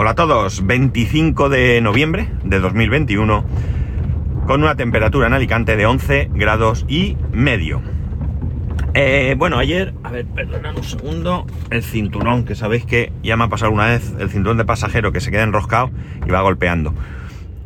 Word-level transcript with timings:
Hola 0.00 0.10
a 0.10 0.14
todos, 0.14 0.64
25 0.64 1.48
de 1.48 1.80
noviembre 1.80 2.28
de 2.44 2.60
2021, 2.60 3.44
con 4.46 4.62
una 4.62 4.76
temperatura 4.76 5.26
en 5.26 5.32
Alicante 5.32 5.74
de 5.74 5.86
11 5.86 6.30
grados 6.34 6.84
y 6.86 7.16
medio. 7.32 7.82
Eh, 8.94 9.34
bueno, 9.36 9.58
ayer, 9.58 9.94
a 10.04 10.12
ver, 10.12 10.24
perdonad 10.26 10.76
un 10.76 10.84
segundo, 10.84 11.46
el 11.70 11.82
cinturón, 11.82 12.44
que 12.44 12.54
sabéis 12.54 12.86
que 12.86 13.12
ya 13.24 13.36
me 13.36 13.42
ha 13.42 13.48
pasado 13.48 13.72
una 13.72 13.86
vez, 13.86 14.14
el 14.20 14.30
cinturón 14.30 14.56
de 14.56 14.64
pasajero 14.64 15.10
que 15.10 15.18
se 15.18 15.32
queda 15.32 15.42
enroscado 15.42 15.90
y 16.24 16.30
va 16.30 16.42
golpeando. 16.42 16.94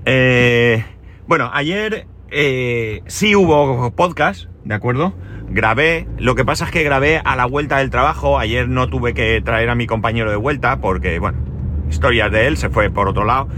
Eh, 0.06 0.86
bueno, 1.26 1.50
ayer 1.52 2.06
eh, 2.30 3.02
sí 3.08 3.36
hubo 3.36 3.90
podcast, 3.90 4.46
¿de 4.64 4.74
acuerdo? 4.74 5.12
Grabé, 5.50 6.08
lo 6.16 6.34
que 6.34 6.46
pasa 6.46 6.64
es 6.64 6.70
que 6.70 6.82
grabé 6.82 7.20
a 7.22 7.36
la 7.36 7.44
vuelta 7.44 7.76
del 7.76 7.90
trabajo, 7.90 8.38
ayer 8.38 8.70
no 8.70 8.88
tuve 8.88 9.12
que 9.12 9.42
traer 9.42 9.68
a 9.68 9.74
mi 9.74 9.86
compañero 9.86 10.30
de 10.30 10.36
vuelta 10.36 10.80
porque, 10.80 11.18
bueno, 11.18 11.51
historias 11.92 12.32
de 12.32 12.46
él, 12.46 12.56
se 12.56 12.70
fue 12.70 12.90
por 12.90 13.08
otro 13.08 13.24
lado 13.24 13.48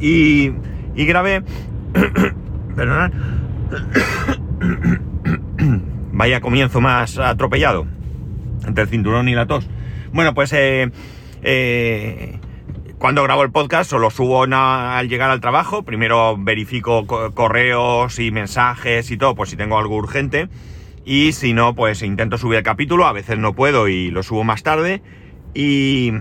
y, 0.00 0.52
y 0.94 1.06
grabé... 1.06 1.42
Perdonad. 2.76 3.12
Vaya 6.12 6.40
comienzo 6.40 6.80
más 6.80 7.18
atropellado 7.18 7.86
entre 8.66 8.84
el 8.84 8.88
cinturón 8.88 9.28
y 9.28 9.34
la 9.34 9.46
tos. 9.46 9.68
Bueno, 10.12 10.34
pues 10.34 10.52
eh, 10.52 10.90
eh, 11.42 12.38
cuando 12.98 13.22
grabo 13.22 13.42
el 13.42 13.50
podcast 13.50 13.92
o 13.92 13.98
lo 13.98 14.10
subo 14.10 14.44
al 14.44 15.08
llegar 15.08 15.30
al 15.30 15.40
trabajo. 15.40 15.82
Primero 15.82 16.36
verifico 16.38 17.06
correos 17.06 18.18
y 18.18 18.30
mensajes 18.30 19.10
y 19.10 19.16
todo, 19.16 19.34
por 19.34 19.48
si 19.48 19.56
tengo 19.56 19.78
algo 19.78 19.96
urgente. 19.96 20.48
Y 21.04 21.32
si 21.32 21.52
no, 21.52 21.74
pues 21.74 22.02
intento 22.02 22.38
subir 22.38 22.58
el 22.58 22.64
capítulo. 22.64 23.06
A 23.06 23.12
veces 23.12 23.38
no 23.38 23.54
puedo 23.54 23.88
y 23.88 24.10
lo 24.10 24.22
subo 24.22 24.44
más 24.44 24.62
tarde. 24.62 25.02
Y, 25.52 26.12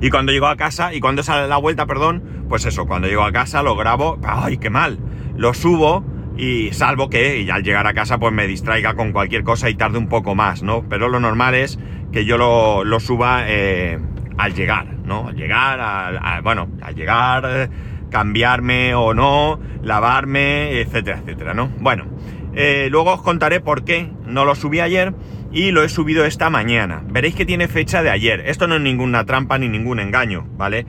y 0.00 0.10
cuando 0.10 0.32
llego 0.32 0.46
a 0.46 0.56
casa, 0.56 0.94
y 0.94 1.00
cuando 1.00 1.22
sale 1.22 1.48
la 1.48 1.56
vuelta, 1.56 1.86
perdón, 1.86 2.46
pues 2.48 2.64
eso, 2.64 2.86
cuando 2.86 3.08
llego 3.08 3.24
a 3.24 3.32
casa 3.32 3.62
lo 3.62 3.76
grabo. 3.76 4.18
¡Ay, 4.24 4.58
qué 4.58 4.70
mal! 4.70 4.98
Lo 5.36 5.54
subo 5.54 6.04
y 6.36 6.72
salvo 6.72 7.08
que 7.08 7.48
al 7.50 7.62
llegar 7.62 7.86
a 7.86 7.94
casa 7.94 8.18
pues 8.18 8.32
me 8.32 8.46
distraiga 8.46 8.94
con 8.94 9.12
cualquier 9.12 9.42
cosa 9.42 9.70
y 9.70 9.74
tarde 9.74 9.98
un 9.98 10.08
poco 10.08 10.34
más, 10.34 10.62
¿no? 10.62 10.84
Pero 10.88 11.08
lo 11.08 11.20
normal 11.20 11.54
es 11.54 11.78
que 12.12 12.24
yo 12.24 12.36
lo, 12.36 13.00
suba 13.00 13.44
eh, 13.46 13.98
al 14.36 14.54
llegar, 14.54 14.86
¿no? 15.04 15.28
Al 15.28 15.36
llegar, 15.36 15.80
al, 15.80 16.42
bueno, 16.42 16.68
al 16.82 16.94
llegar, 16.94 17.70
cambiarme 18.10 18.94
o 18.94 19.14
no, 19.14 19.58
lavarme, 19.82 20.80
etcétera, 20.80 21.18
etcétera, 21.18 21.54
¿no? 21.54 21.68
Bueno, 21.80 22.04
eh, 22.54 22.88
luego 22.90 23.14
os 23.14 23.22
contaré 23.22 23.60
por 23.60 23.84
qué 23.84 24.10
no 24.26 24.44
lo 24.44 24.54
subí 24.54 24.80
ayer 24.80 25.14
y 25.56 25.70
lo 25.70 25.82
he 25.82 25.88
subido 25.88 26.26
esta 26.26 26.50
mañana. 26.50 27.02
Veréis 27.06 27.34
que 27.34 27.46
tiene 27.46 27.66
fecha 27.66 28.02
de 28.02 28.10
ayer. 28.10 28.42
Esto 28.44 28.66
no 28.66 28.74
es 28.74 28.82
ninguna 28.82 29.24
trampa 29.24 29.56
ni 29.56 29.70
ningún 29.70 30.00
engaño, 30.00 30.46
¿vale? 30.58 30.84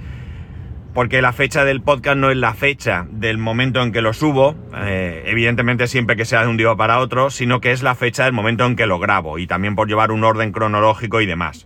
Porque 0.94 1.22
la 1.22 1.32
fecha 1.32 1.64
del 1.64 1.82
podcast 1.82 2.18
no 2.18 2.30
es 2.32 2.36
la 2.36 2.54
fecha 2.54 3.08
del 3.09 3.38
momento 3.38 3.82
en 3.82 3.94
que 3.94 4.02
lo 4.02 4.12
subo, 4.12 4.58
eh, 4.76 5.24
evidentemente 5.26 5.88
siempre 5.88 6.18
que 6.18 6.26
sea 6.26 6.42
de 6.42 6.50
un 6.50 6.58
día 6.58 6.76
para 6.76 7.00
otro, 7.00 7.30
sino 7.30 7.62
que 7.62 7.72
es 7.72 7.82
la 7.82 7.96
fecha 7.96 8.26
del 8.26 8.34
momento 8.34 8.66
en 8.66 8.76
que 8.76 8.88
lo 8.88 9.00
grabo 9.00 9.40
y 9.40 9.48
también 9.48 9.74
por 9.74 9.88
llevar 9.88 10.12
un 10.12 10.26
orden 10.26 10.52
cronológico 10.52 11.22
y 11.22 11.26
demás. 11.26 11.66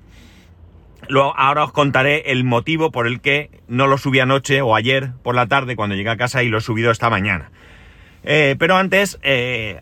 Luego, 1.07 1.33
ahora 1.35 1.63
os 1.63 1.71
contaré 1.71 2.31
el 2.31 2.43
motivo 2.43 2.91
por 2.91 3.07
el 3.07 3.19
que 3.19 3.49
no 3.67 3.87
lo 3.87 3.97
subí 3.97 4.19
anoche 4.19 4.61
o 4.61 4.75
ayer 4.75 5.13
por 5.23 5.33
la 5.33 5.47
tarde 5.47 5.75
cuando 5.75 5.95
llegué 5.95 6.11
a 6.11 6.17
casa 6.17 6.43
y 6.43 6.49
lo 6.49 6.59
he 6.59 6.61
subido 6.61 6.91
esta 6.91 7.09
mañana. 7.09 7.49
Eh, 8.23 8.55
pero 8.59 8.75
antes, 8.75 9.17
eh, 9.23 9.79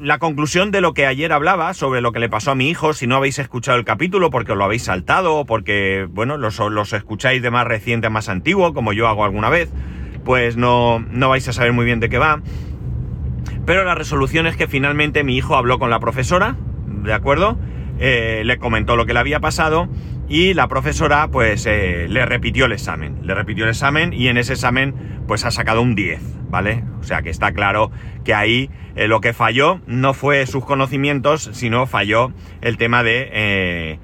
la 0.00 0.18
conclusión 0.18 0.70
de 0.70 0.80
lo 0.80 0.94
que 0.94 1.06
ayer 1.06 1.32
hablaba 1.32 1.74
sobre 1.74 2.00
lo 2.00 2.12
que 2.12 2.20
le 2.20 2.28
pasó 2.28 2.52
a 2.52 2.54
mi 2.54 2.68
hijo, 2.68 2.92
si 2.92 3.06
no 3.06 3.16
habéis 3.16 3.38
escuchado 3.38 3.78
el 3.78 3.84
capítulo 3.84 4.30
porque 4.30 4.54
lo 4.54 4.64
habéis 4.64 4.84
saltado 4.84 5.36
o 5.36 5.44
porque, 5.44 6.06
bueno, 6.10 6.36
los, 6.36 6.58
los 6.58 6.92
escucháis 6.92 7.42
de 7.42 7.50
más 7.50 7.66
reciente 7.66 8.06
a 8.06 8.10
más 8.10 8.28
antiguo, 8.28 8.74
como 8.74 8.92
yo 8.92 9.08
hago 9.08 9.24
alguna 9.24 9.48
vez, 9.48 9.70
pues 10.24 10.56
no, 10.56 11.00
no 11.00 11.28
vais 11.28 11.46
a 11.48 11.52
saber 11.52 11.72
muy 11.72 11.84
bien 11.84 12.00
de 12.00 12.08
qué 12.08 12.18
va. 12.18 12.40
Pero 13.66 13.84
la 13.84 13.94
resolución 13.94 14.46
es 14.46 14.56
que 14.56 14.66
finalmente 14.66 15.24
mi 15.24 15.36
hijo 15.36 15.56
habló 15.56 15.78
con 15.78 15.90
la 15.90 16.00
profesora, 16.00 16.56
¿de 16.86 17.12
acuerdo? 17.12 17.58
Eh, 17.98 18.42
le 18.44 18.58
comentó 18.58 18.96
lo 18.96 19.06
que 19.06 19.12
le 19.12 19.18
había 19.18 19.40
pasado 19.40 19.88
y 20.28 20.54
la 20.54 20.68
profesora 20.68 21.28
pues 21.28 21.66
eh, 21.66 22.06
le 22.08 22.26
repitió 22.26 22.66
el 22.66 22.72
examen, 22.72 23.18
le 23.22 23.34
repitió 23.34 23.64
el 23.64 23.70
examen 23.70 24.12
y 24.12 24.28
en 24.28 24.36
ese 24.36 24.54
examen 24.54 24.94
pues 25.26 25.44
ha 25.44 25.50
sacado 25.50 25.82
un 25.82 25.94
10, 25.94 26.20
¿vale? 26.50 26.84
O 27.00 27.04
sea 27.04 27.22
que 27.22 27.30
está 27.30 27.52
claro 27.52 27.90
que 28.24 28.34
ahí 28.34 28.70
eh, 28.96 29.08
lo 29.08 29.20
que 29.20 29.32
falló 29.32 29.80
no 29.86 30.14
fue 30.14 30.46
sus 30.46 30.64
conocimientos, 30.64 31.50
sino 31.52 31.86
falló 31.86 32.32
el 32.60 32.76
tema 32.76 33.02
de, 33.02 33.98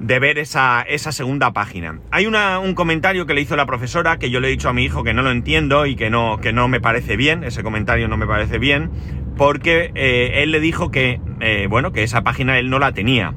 de 0.00 0.18
ver 0.18 0.38
esa, 0.38 0.82
esa, 0.82 1.12
segunda 1.12 1.52
página. 1.52 2.00
Hay 2.10 2.26
una, 2.26 2.58
un 2.58 2.74
comentario 2.74 3.26
que 3.26 3.34
le 3.34 3.40
hizo 3.40 3.56
la 3.56 3.66
profesora 3.66 4.18
que 4.18 4.30
yo 4.30 4.40
le 4.40 4.48
he 4.48 4.50
dicho 4.50 4.68
a 4.68 4.72
mi 4.72 4.84
hijo 4.84 5.04
que 5.04 5.14
no 5.14 5.22
lo 5.22 5.30
entiendo 5.30 5.86
y 5.86 5.96
que 5.96 6.10
no, 6.10 6.38
que 6.40 6.52
no 6.52 6.68
me 6.68 6.80
parece 6.80 7.16
bien, 7.16 7.44
ese 7.44 7.62
comentario 7.62 8.08
no 8.08 8.16
me 8.16 8.26
parece 8.26 8.58
bien, 8.58 8.90
porque 9.36 9.90
él 9.94 10.50
le 10.52 10.60
dijo 10.60 10.90
que 10.90 11.20
eh, 11.46 11.66
bueno, 11.68 11.92
que 11.92 12.02
esa 12.02 12.22
página 12.22 12.58
él 12.58 12.70
no 12.70 12.78
la 12.78 12.92
tenía. 12.92 13.34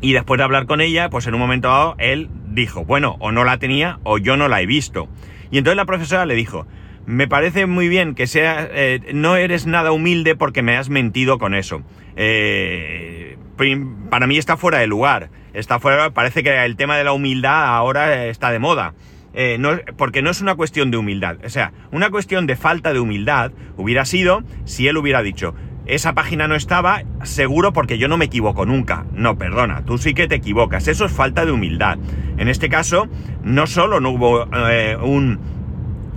Y 0.00 0.12
después 0.12 0.38
de 0.38 0.44
hablar 0.44 0.66
con 0.66 0.80
ella, 0.80 1.10
pues 1.10 1.26
en 1.26 1.34
un 1.34 1.40
momento 1.40 1.68
dado, 1.68 1.94
él 1.98 2.28
dijo, 2.48 2.84
bueno, 2.84 3.16
o 3.18 3.32
no 3.32 3.44
la 3.44 3.58
tenía 3.58 3.98
o 4.04 4.18
yo 4.18 4.36
no 4.36 4.48
la 4.48 4.62
he 4.62 4.66
visto. 4.66 5.08
Y 5.50 5.58
entonces 5.58 5.76
la 5.76 5.86
profesora 5.86 6.24
le 6.26 6.34
dijo, 6.34 6.66
me 7.06 7.26
parece 7.26 7.66
muy 7.66 7.88
bien 7.88 8.14
que 8.14 8.26
sea, 8.26 8.68
eh, 8.70 9.00
no 9.14 9.36
eres 9.36 9.66
nada 9.66 9.92
humilde 9.92 10.36
porque 10.36 10.62
me 10.62 10.76
has 10.76 10.88
mentido 10.88 11.38
con 11.38 11.54
eso. 11.54 11.82
Eh, 12.16 13.38
para 14.10 14.26
mí 14.26 14.38
está 14.38 14.56
fuera 14.56 14.78
de 14.78 14.86
lugar. 14.86 15.30
Está 15.52 15.80
fuera, 15.80 16.10
parece 16.10 16.44
que 16.44 16.64
el 16.64 16.76
tema 16.76 16.96
de 16.96 17.04
la 17.04 17.12
humildad 17.12 17.74
ahora 17.74 18.26
está 18.26 18.52
de 18.52 18.60
moda. 18.60 18.94
no, 19.58 19.80
porque 19.96 20.22
no 20.22 20.30
es 20.30 20.40
una 20.40 20.54
cuestión 20.54 20.92
de 20.92 20.96
humildad. 20.96 21.38
O 21.44 21.48
sea, 21.48 21.72
una 21.90 22.10
cuestión 22.10 22.46
de 22.46 22.54
falta 22.54 22.92
de 22.92 23.00
humildad 23.00 23.50
hubiera 23.76 24.04
sido 24.04 24.44
si 24.64 24.86
él 24.86 24.96
hubiera 24.96 25.22
dicho, 25.22 25.54
esa 25.88 26.12
página 26.12 26.46
no 26.48 26.54
estaba, 26.54 27.02
seguro 27.22 27.72
porque 27.72 27.98
yo 27.98 28.08
no 28.08 28.18
me 28.18 28.26
equivoco 28.26 28.66
nunca. 28.66 29.06
No, 29.12 29.38
perdona, 29.38 29.84
tú 29.84 29.98
sí 29.98 30.14
que 30.14 30.28
te 30.28 30.36
equivocas. 30.36 30.86
Eso 30.86 31.06
es 31.06 31.12
falta 31.12 31.46
de 31.46 31.52
humildad. 31.52 31.98
En 32.36 32.48
este 32.48 32.68
caso, 32.68 33.08
no 33.42 33.66
solo 33.66 33.98
no 33.98 34.10
hubo 34.10 34.46
eh, 34.54 34.96
un 35.00 35.40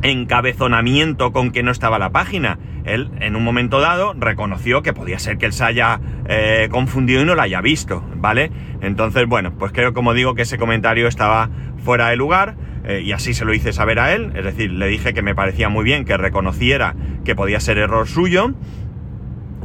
encabezonamiento 0.04 1.32
con 1.32 1.52
que 1.52 1.64
no 1.64 1.72
estaba 1.72 2.00
la 2.00 2.12
página. 2.12 2.60
Él, 2.84 3.12
en 3.20 3.36
un 3.36 3.44
momento 3.44 3.80
dado, 3.80 4.14
reconoció 4.14 4.82
que 4.82 4.94
podía 4.94 5.20
ser 5.20 5.38
que 5.38 5.46
él 5.46 5.54
se 5.54 5.64
haya 5.64 6.02
eh, 6.28 6.68
confundido 6.70 7.22
y 7.22 7.26
no 7.26 7.36
la 7.36 7.44
haya 7.44 7.62
visto, 7.62 8.04
¿vale? 8.16 8.52
Entonces, 8.82 9.26
bueno, 9.28 9.54
pues 9.58 9.72
creo, 9.72 9.94
como 9.94 10.14
digo, 10.14 10.36
que 10.36 10.42
ese 10.42 10.58
comentario 10.58 11.08
estaba 11.08 11.50
fuera 11.84 12.10
de 12.10 12.18
lugar. 12.18 12.56
Eh, 12.84 13.02
y 13.06 13.12
así 13.12 13.36
se 13.36 13.46
lo 13.46 13.54
hice 13.54 13.74
saber 13.74 14.00
a 14.00 14.14
él, 14.14 14.32
es 14.36 14.44
decir, 14.44 14.72
le 14.72 14.88
dije 14.88 15.14
que 15.14 15.22
me 15.22 15.36
parecía 15.36 15.70
muy 15.70 15.84
bien 15.84 16.04
que 16.04 16.18
reconociera 16.18 16.96
que 17.24 17.36
podía 17.36 17.60
ser 17.60 17.78
error 17.78 18.08
suyo, 18.08 18.56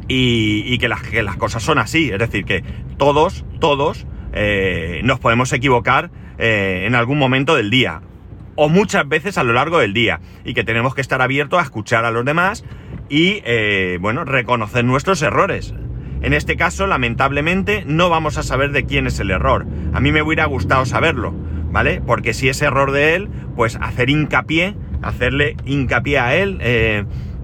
y, 0.09 0.79
que, 0.79 0.89
las, 0.89 1.37
cosas 1.37 1.63
son 1.63 1.79
así. 1.79 2.11
Es 2.11 2.19
decir, 2.19 2.45
que 2.45 2.63
todos, 2.97 3.45
todos 3.61 4.07
eh, 4.33 5.01
nos 5.05 5.19
podemos 5.19 5.53
equivocar 5.53 6.11
eh, 6.39 6.85
en 6.87 6.95
algún 6.95 7.19
momento 7.19 7.57
del 7.57 7.71
día. 7.71 8.03
O 8.55 8.69
muchas 8.69 9.07
veces 9.09 9.37
a 9.39 9.45
lo 9.45 9.53
largo 9.53 9.79
del 9.79 9.93
día. 9.93 10.21
Y 10.45 10.55
que 10.55 10.65
tenemos 10.65 10.95
que 10.95 11.01
estar 11.01 11.21
abiertos 11.21 11.59
a 11.59 11.63
escuchar 11.63 12.05
a 12.05 12.11
los 12.11 12.25
demás 12.25 12.65
y, 13.09 13.43
eh, 13.45 13.99
bueno, 14.01 14.25
reconocer 14.25 14.85
nuestros 14.85 15.23
errores. 15.23 15.75
En 16.23 16.33
este 16.33 16.57
caso, 16.57 16.87
lamentablemente, 16.87 17.85
no 17.87 18.09
vamos 18.09 18.39
a 18.39 18.43
saber 18.43 18.73
de 18.73 18.85
quién 18.85 19.07
es 19.07 19.21
el 19.21 19.31
error. 19.31 19.67
A 19.93 20.01
mí 20.01 20.13
me 20.13 20.23
hubiera 20.23 20.47
gustado 20.47 20.87
saberlo, 20.87 21.35
¿vale? 21.71 22.01
Porque 22.05 22.33
si 22.33 22.49
es 22.49 22.63
error 22.63 22.91
de 22.91 23.15
él, 23.15 23.29
pues 23.55 23.77
hacer 23.77 24.09
hincapié, 24.09 24.75
hacerle 25.03 25.57
hincapié 25.67 26.19
a 26.19 26.35
él 26.35 26.59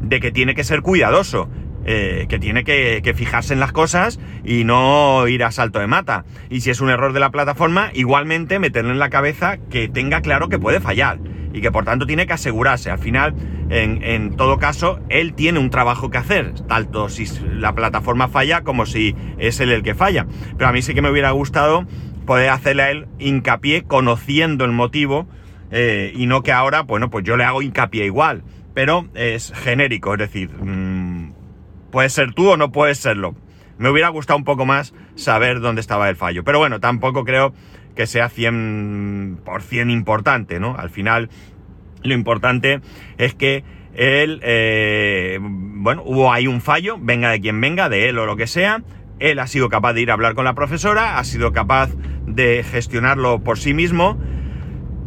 de 0.01 0.21
que 0.21 0.33
tiene 0.33 0.55
que 0.55 0.65
ser 0.65 0.81
cuidadoso 0.81 1.49
eh, 1.85 2.27
que 2.29 2.39
tiene 2.39 2.65
que, 2.65 3.13
fijarse 3.15 3.53
en 3.53 3.61
las 3.61 3.73
cosas 3.73 4.21
y 4.45 4.65
no 4.65 5.27
ir 5.29 5.45
a 5.45 5.51
salto 5.51 5.81
de 5.81 5.87
mata. 5.87 6.25
Y 6.49 6.61
si 6.61 6.71
es 6.71 6.81
un 6.81 6.91
error 6.91 7.13
de 7.13 7.21
la 7.21 7.31
plataforma, 7.31 7.91
igualmente 7.93 8.59
meterle 8.59 8.93
en 8.93 8.99
la 8.99 9.11
cabeza 9.11 9.59
que 9.71 9.89
tenga 9.89 10.21
claro 10.23 10.49
que 10.49 10.59
puede 10.59 10.81
fallar 10.81 11.19
y 11.53 11.61
que 11.61 11.71
por 11.71 11.85
tanto 11.85 12.07
tiene 12.07 12.27
que 12.27 12.33
asegurarse. 12.33 12.91
Al 12.91 12.99
final, 12.99 13.35
en, 13.69 14.37
todo 14.37 14.59
caso, 14.59 15.01
él 15.09 15.35
tiene 15.35 15.59
un 15.59 15.71
trabajo 15.71 16.11
que 16.11 16.19
hacer, 16.19 16.55
tanto 16.69 17.09
si 17.09 17.27
la 17.45 17.75
plataforma 17.75 18.29
falla 18.29 18.63
como 18.63 18.87
si 18.87 19.15
es 19.39 19.61
él 19.61 19.71
el 19.71 19.83
que 19.83 19.95
falla. 19.95 20.27
Pero 20.57 20.69
a 20.69 20.73
mí 20.73 20.83
sí 20.83 20.95
que 20.95 21.03
me 21.03 21.11
hubiera 21.11 21.31
gustado 21.33 21.87
poder 22.27 22.51
hacerle 22.51 22.83
a 22.83 22.91
él 22.91 23.09
hincapié 23.19 23.83
conociendo 23.83 24.65
el 24.65 24.73
motivo 24.73 25.27
eh, 25.71 26.13
y 26.15 26.27
no 26.27 26.43
que 26.43 26.53
ahora, 26.53 26.83
bueno, 26.83 27.11
pues 27.11 27.25
yo 27.25 27.37
le 27.37 27.45
hago 27.45 27.63
hincapié 27.63 28.07
igual. 28.07 28.45
Pero 28.75 29.07
es 29.15 29.53
genérico, 29.55 30.15
es 30.15 30.19
decir, 30.19 30.49
mm, 30.49 31.02
Puedes 31.93 32.13
ser 32.15 32.33
tú 32.33 32.51
o 32.51 32.57
no 32.57 32.73
puedes 32.73 32.99
serlo. 32.99 33.37
Me 33.79 33.91
hubiera 33.91 34.09
gustado 34.09 34.39
un 34.39 34.45
poco 34.45 34.67
más 34.67 34.95
saber 35.15 35.61
dónde 35.61 35.81
estaba 35.81 36.09
el 36.09 36.17
fallo. 36.17 36.43
Pero 36.43 36.59
bueno, 36.59 36.81
tampoco 36.81 37.25
creo 37.25 37.55
que 37.95 38.07
sea 38.07 38.31
100% 38.31 39.93
importante, 39.93 40.59
¿no? 40.59 40.75
Al 40.77 40.89
final, 40.89 41.29
lo 42.03 42.15
importante 42.15 42.81
es 43.19 43.35
que 43.35 43.63
él, 43.95 44.41
eh, 44.43 45.39
bueno, 45.41 46.03
hubo 46.07 46.33
ahí 46.33 46.47
un 46.47 46.63
fallo, 46.63 46.97
venga 46.99 47.31
de 47.31 47.41
quien 47.41 47.61
venga, 47.61 47.91
de 47.91 48.09
él 48.09 48.19
o 48.19 48.27
lo 48.27 48.37
que 48.37 48.47
sea. 48.47 48.83
Él 49.19 49.39
ha 49.39 49.47
sido 49.47 49.69
capaz 49.69 49.93
de 49.93 50.01
ir 50.01 50.11
a 50.11 50.15
hablar 50.15 50.35
con 50.35 50.47
la 50.47 50.55
profesora, 50.55 51.19
ha 51.19 51.25
sido 51.25 51.53
capaz 51.53 51.91
de 52.27 52.65
gestionarlo 52.65 53.41
por 53.41 53.59
sí 53.59 53.75
mismo 53.75 54.19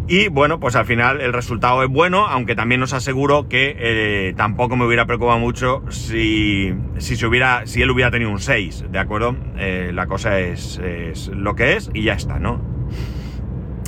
Y 0.08 0.28
bueno, 0.28 0.60
pues 0.60 0.76
al 0.76 0.86
final 0.86 1.20
el 1.20 1.34
resultado 1.34 1.82
es 1.82 1.90
bueno, 1.90 2.28
aunque 2.28 2.56
también 2.56 2.82
os 2.84 2.94
aseguro 2.94 3.50
que 3.50 3.76
eh, 3.80 4.34
tampoco 4.38 4.76
me 4.76 4.86
hubiera 4.86 5.08
preocupado 5.08 5.40
mucho 5.40 5.84
si, 5.90 6.76
si, 7.00 7.16
se 7.16 7.26
hubiera, 7.26 7.66
si 7.66 7.82
él 7.82 7.90
hubiera 7.90 8.12
tenido 8.12 8.30
un 8.30 8.40
6, 8.40 8.86
¿de 8.92 9.00
acuerdo? 9.00 9.36
Eh, 9.58 9.90
la 9.94 10.06
cosa 10.06 10.40
es, 10.40 10.80
lo 11.34 11.56
que 11.56 11.74
es 11.74 11.90
y 11.96 12.04
ya 12.04 12.14
está, 12.14 12.38
¿no? 12.38 12.62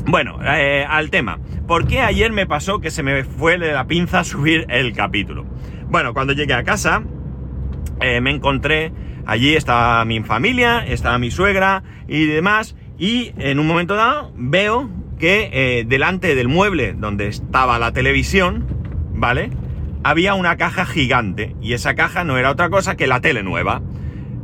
Bueno, 0.07 0.39
eh, 0.43 0.85
al 0.89 1.11
tema. 1.11 1.39
¿Por 1.67 1.85
qué 1.85 1.99
ayer 1.99 2.31
me 2.31 2.47
pasó 2.47 2.79
que 2.79 2.89
se 2.89 3.03
me 3.03 3.23
fue 3.23 3.59
de 3.59 3.73
la 3.73 3.85
pinza 3.85 4.23
subir 4.23 4.65
el 4.69 4.93
capítulo? 4.93 5.45
Bueno, 5.87 6.15
cuando 6.15 6.33
llegué 6.33 6.53
a 6.55 6.63
casa, 6.63 7.03
me 7.99 8.31
encontré, 8.31 8.91
allí 9.27 9.55
estaba 9.55 10.03
mi 10.03 10.21
familia, 10.23 10.83
estaba 10.83 11.19
mi 11.19 11.29
suegra 11.29 11.83
y 12.07 12.25
demás, 12.25 12.75
y 12.97 13.33
en 13.37 13.59
un 13.59 13.67
momento 13.67 13.95
dado 13.95 14.31
veo 14.35 14.89
que 15.17 15.49
eh, 15.51 15.85
delante 15.85 16.35
del 16.35 16.47
mueble 16.47 16.93
donde 16.93 17.27
estaba 17.27 17.79
la 17.79 17.91
televisión, 17.91 18.65
¿vale? 19.13 19.49
Había 20.03 20.35
una 20.35 20.57
caja 20.57 20.85
gigante 20.85 21.55
y 21.61 21.73
esa 21.73 21.95
caja 21.95 22.23
no 22.23 22.37
era 22.37 22.51
otra 22.51 22.69
cosa 22.69 22.95
que 22.95 23.07
la 23.07 23.19
tele 23.21 23.43
nueva. 23.43 23.81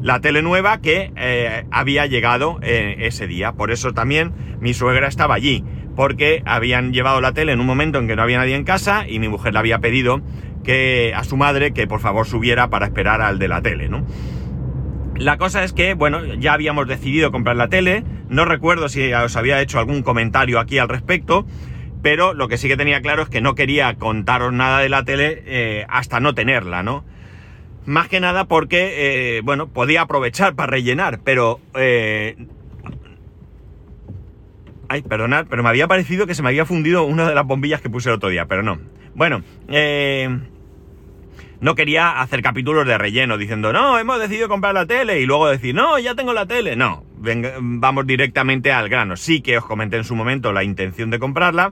La 0.02 0.20
tele 0.20 0.42
nueva 0.42 0.82
que 0.82 1.14
eh, 1.16 1.66
había 1.72 2.06
llegado 2.06 2.60
eh, 2.62 2.98
ese 3.00 3.28
día. 3.28 3.54
Por 3.54 3.72
eso 3.72 3.94
también 3.94 4.34
mi 4.60 4.74
suegra 4.74 5.08
estaba 5.08 5.36
allí. 5.36 5.64
Porque 5.96 6.42
habían 6.46 6.92
llevado 6.92 7.22
la 7.22 7.34
tele 7.34 7.52
en 7.52 7.60
un 7.60 7.68
momento 7.68 8.00
en 8.00 8.08
que 8.08 8.16
no 8.16 8.24
había 8.24 8.40
nadie 8.40 8.56
en 8.56 8.64
casa 8.64 9.08
y 9.08 9.20
mi 9.20 9.30
mujer 9.30 9.54
le 9.54 9.60
había 9.60 9.80
pedido 9.80 10.22
que 10.64 11.14
a 11.16 11.24
su 11.24 11.38
madre 11.38 11.72
que 11.72 11.86
por 11.88 12.00
favor 12.00 12.26
subiera 12.26 12.70
para 12.70 12.88
esperar 12.88 13.22
al 13.22 13.38
de 13.38 13.48
la 13.48 13.62
tele, 13.62 13.90
¿no? 13.90 14.06
La 15.16 15.38
cosa 15.38 15.64
es 15.64 15.74
que, 15.74 15.94
bueno, 15.94 16.26
ya 16.36 16.54
habíamos 16.54 16.88
decidido 16.88 17.32
comprar 17.32 17.56
la 17.56 17.68
tele. 17.68 18.04
No 18.30 18.46
recuerdo 18.46 18.90
si 18.90 19.14
os 19.14 19.36
había 19.36 19.62
hecho 19.62 19.80
algún 19.80 20.02
comentario 20.02 20.60
aquí 20.60 20.80
al 20.80 20.90
respecto. 20.90 21.46
Pero 22.02 22.34
lo 22.34 22.48
que 22.48 22.58
sí 22.58 22.68
que 22.68 22.76
tenía 22.76 23.02
claro 23.02 23.24
es 23.24 23.30
que 23.30 23.40
no 23.40 23.56
quería 23.56 23.96
contaros 23.96 24.52
nada 24.52 24.80
de 24.80 24.90
la 24.90 25.06
tele 25.06 25.44
eh, 25.46 25.86
hasta 25.88 26.20
no 26.20 26.34
tenerla, 26.34 26.84
¿no? 26.84 27.06
Más 27.86 28.10
que 28.10 28.20
nada 28.20 28.46
porque, 28.46 29.38
eh, 29.38 29.42
bueno, 29.42 29.68
podía 29.68 30.02
aprovechar 30.02 30.56
para 30.56 30.72
rellenar, 30.72 31.20
pero... 31.24 31.60
Eh... 31.76 32.36
Ay, 34.90 35.02
perdonad, 35.02 35.48
pero 35.50 35.64
me 35.64 35.70
había 35.70 35.88
parecido 35.88 36.28
que 36.28 36.36
se 36.36 36.44
me 36.44 36.50
había 36.50 36.66
fundido 36.66 37.04
una 37.04 37.28
de 37.28 37.36
las 37.36 37.46
bombillas 37.46 37.82
que 37.82 37.90
puse 37.90 38.10
el 38.10 38.16
otro 38.16 38.30
día, 38.30 38.48
pero 38.48 38.64
no. 38.64 38.80
Bueno, 39.16 39.42
eh 39.70 40.28
no 41.64 41.76
quería 41.76 42.20
hacer 42.20 42.42
capítulos 42.42 42.86
de 42.86 42.98
relleno 42.98 43.38
diciendo, 43.38 43.72
no, 43.72 43.98
hemos 43.98 44.20
decidido 44.20 44.50
comprar 44.50 44.74
la 44.74 44.86
tele 44.86 45.22
y 45.22 45.26
luego 45.26 45.48
decir, 45.48 45.74
no, 45.74 45.98
ya 45.98 46.14
tengo 46.14 46.34
la 46.34 46.46
tele. 46.46 46.76
No, 46.76 47.06
vamos 47.62 48.06
directamente 48.06 48.74
al 48.74 48.90
grano. 48.90 49.16
Sí 49.16 49.40
que 49.40 49.58
os 49.58 49.66
comenté 49.66 49.96
en 49.96 50.04
su 50.04 50.14
momento 50.14 50.52
la 50.52 50.66
intención 50.66 51.10
de 51.10 51.20
comprarla, 51.20 51.72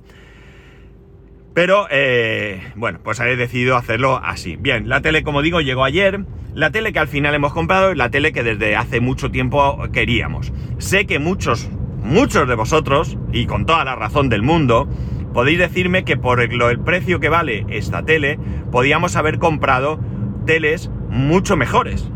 pero 1.53 1.88
eh, 1.91 2.71
bueno, 2.75 2.99
pues 3.03 3.19
he 3.19 3.35
decidido 3.35 3.75
hacerlo 3.75 4.21
así. 4.23 4.55
Bien, 4.55 4.88
la 4.88 5.01
tele, 5.01 5.23
como 5.23 5.41
digo, 5.41 5.59
llegó 5.59 5.83
ayer. 5.83 6.21
La 6.53 6.71
tele 6.71 6.93
que 6.93 6.99
al 6.99 7.09
final 7.09 7.35
hemos 7.35 7.51
comprado 7.51 7.91
es 7.91 7.97
la 7.97 8.09
tele 8.09 8.31
que 8.31 8.43
desde 8.43 8.77
hace 8.77 9.01
mucho 9.01 9.29
tiempo 9.29 9.77
queríamos. 9.91 10.53
Sé 10.77 11.05
que 11.05 11.19
muchos, 11.19 11.69
muchos 12.01 12.47
de 12.47 12.55
vosotros, 12.55 13.17
y 13.33 13.45
con 13.45 13.65
toda 13.65 13.83
la 13.83 13.95
razón 13.95 14.29
del 14.29 14.41
mundo, 14.41 14.88
podéis 15.33 15.60
decirme 15.60 16.04
que 16.04 16.18
por 16.18 16.42
el, 16.42 16.80
precio 16.80 17.19
que 17.19 17.30
vale 17.30 17.66
esta 17.69 18.04
tele, 18.04 18.39
podíamos 18.72 19.16
haber 19.16 19.39
comprado 19.39 20.00
teles 20.45 20.89
mucho 21.10 21.56
mejores. 21.56 22.10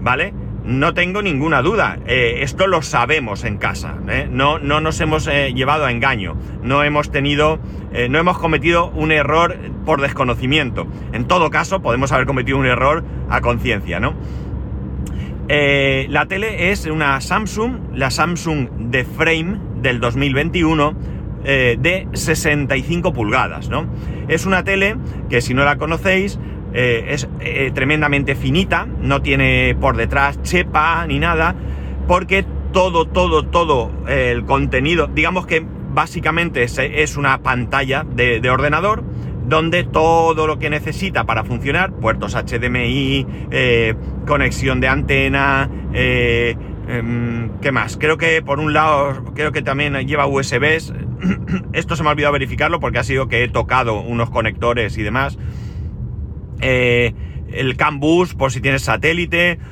¿Vale? 0.00 0.32
No 0.64 0.94
tengo 0.94 1.22
ninguna 1.22 1.62
duda. 1.62 1.98
Eh, 2.06 2.38
esto 2.40 2.66
lo 2.66 2.82
sabemos 2.82 3.44
en 3.44 3.56
casa. 3.58 3.96
¿eh? 4.08 4.28
No, 4.30 4.58
no, 4.58 4.80
nos 4.80 5.00
hemos 5.00 5.28
eh, 5.28 5.52
llevado 5.54 5.84
a 5.84 5.92
engaño. 5.92 6.36
No 6.62 6.82
hemos 6.82 7.10
tenido. 7.10 7.60
no 8.10 8.18
hemos 8.18 8.38
cometido 8.38 8.90
un 8.90 9.12
error 9.12 9.56
por 9.84 10.00
desconocimiento. 10.00 10.86
En 11.12 11.26
todo 11.26 11.50
caso, 11.50 11.80
podemos 11.80 12.12
haber 12.12 12.26
cometido 12.26 12.58
un 12.58 12.66
error 12.66 13.04
a 13.30 13.40
conciencia, 13.40 14.00
¿no? 14.00 14.14
la 15.48 16.26
tele 16.26 16.72
es 16.72 16.86
una 16.86 17.20
Samsung, 17.20 17.94
la 17.94 18.10
Samsung 18.10 18.68
de 18.90 19.04
Frame 19.04 19.60
del 19.76 20.00
2021 20.00 20.96
eh, 21.48 21.76
de 21.78 22.08
65 22.12 23.12
pulgadas, 23.12 23.68
¿no? 23.68 23.86
Es 24.26 24.46
una 24.46 24.64
tele 24.64 24.96
que 25.30 25.40
si 25.40 25.54
no 25.54 25.64
la 25.64 25.78
conocéis 25.78 26.40
eh, 26.74 27.04
es 27.10 27.28
eh, 27.38 27.70
tremendamente 27.72 28.34
finita, 28.34 28.88
no 29.00 29.22
tiene 29.22 29.76
por 29.80 29.96
detrás 29.96 30.42
chepa 30.42 31.06
ni 31.06 31.20
nada, 31.20 31.54
porque 32.08 32.44
todo, 32.72 33.04
todo, 33.04 33.44
todo 33.44 33.92
el 34.08 34.44
contenido, 34.44 35.06
digamos 35.06 35.46
que 35.46 35.64
básicamente 35.94 36.64
es, 36.64 37.16
una 37.16 37.38
pantalla 37.44 38.04
de, 38.04 38.50
ordenador 38.50 39.04
donde 39.46 39.84
todo 39.84 40.48
lo 40.48 40.58
que 40.58 40.68
necesita 40.68 41.26
para 41.26 41.44
funcionar, 41.44 41.92
puertos 41.92 42.34
HDMI, 42.34 43.24
conexión 44.26 44.80
de 44.80 44.88
antena, 44.88 45.70
em, 45.94 47.50
¿qué 47.60 47.70
más? 47.70 47.96
Creo 47.96 48.18
que 48.18 48.42
por 48.42 48.58
un 48.58 48.72
lado, 48.72 49.32
creo 49.36 49.52
que 49.52 49.62
también 49.62 49.94
lleva 50.08 50.26
USBs, 50.26 50.92
esto 51.72 51.96
se 51.96 52.02
me 52.02 52.08
ha 52.08 52.12
olvidado 52.12 52.32
verificarlo 52.32 52.80
porque 52.80 52.98
ha 52.98 53.04
sido 53.04 53.28
que 53.28 53.44
he 53.44 53.48
tocado 53.48 54.00
unos 54.00 54.30
conectores 54.30 54.96
y 54.98 55.02
demás. 55.02 55.38
Eh, 56.60 57.14
el 57.52 57.76
CAN 57.76 58.00
bus 58.00 58.34
por 58.34 58.52
si 58.52 58.60
tienes 58.60 58.82
satélite. 58.82 59.58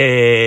Eh, 0.00 0.46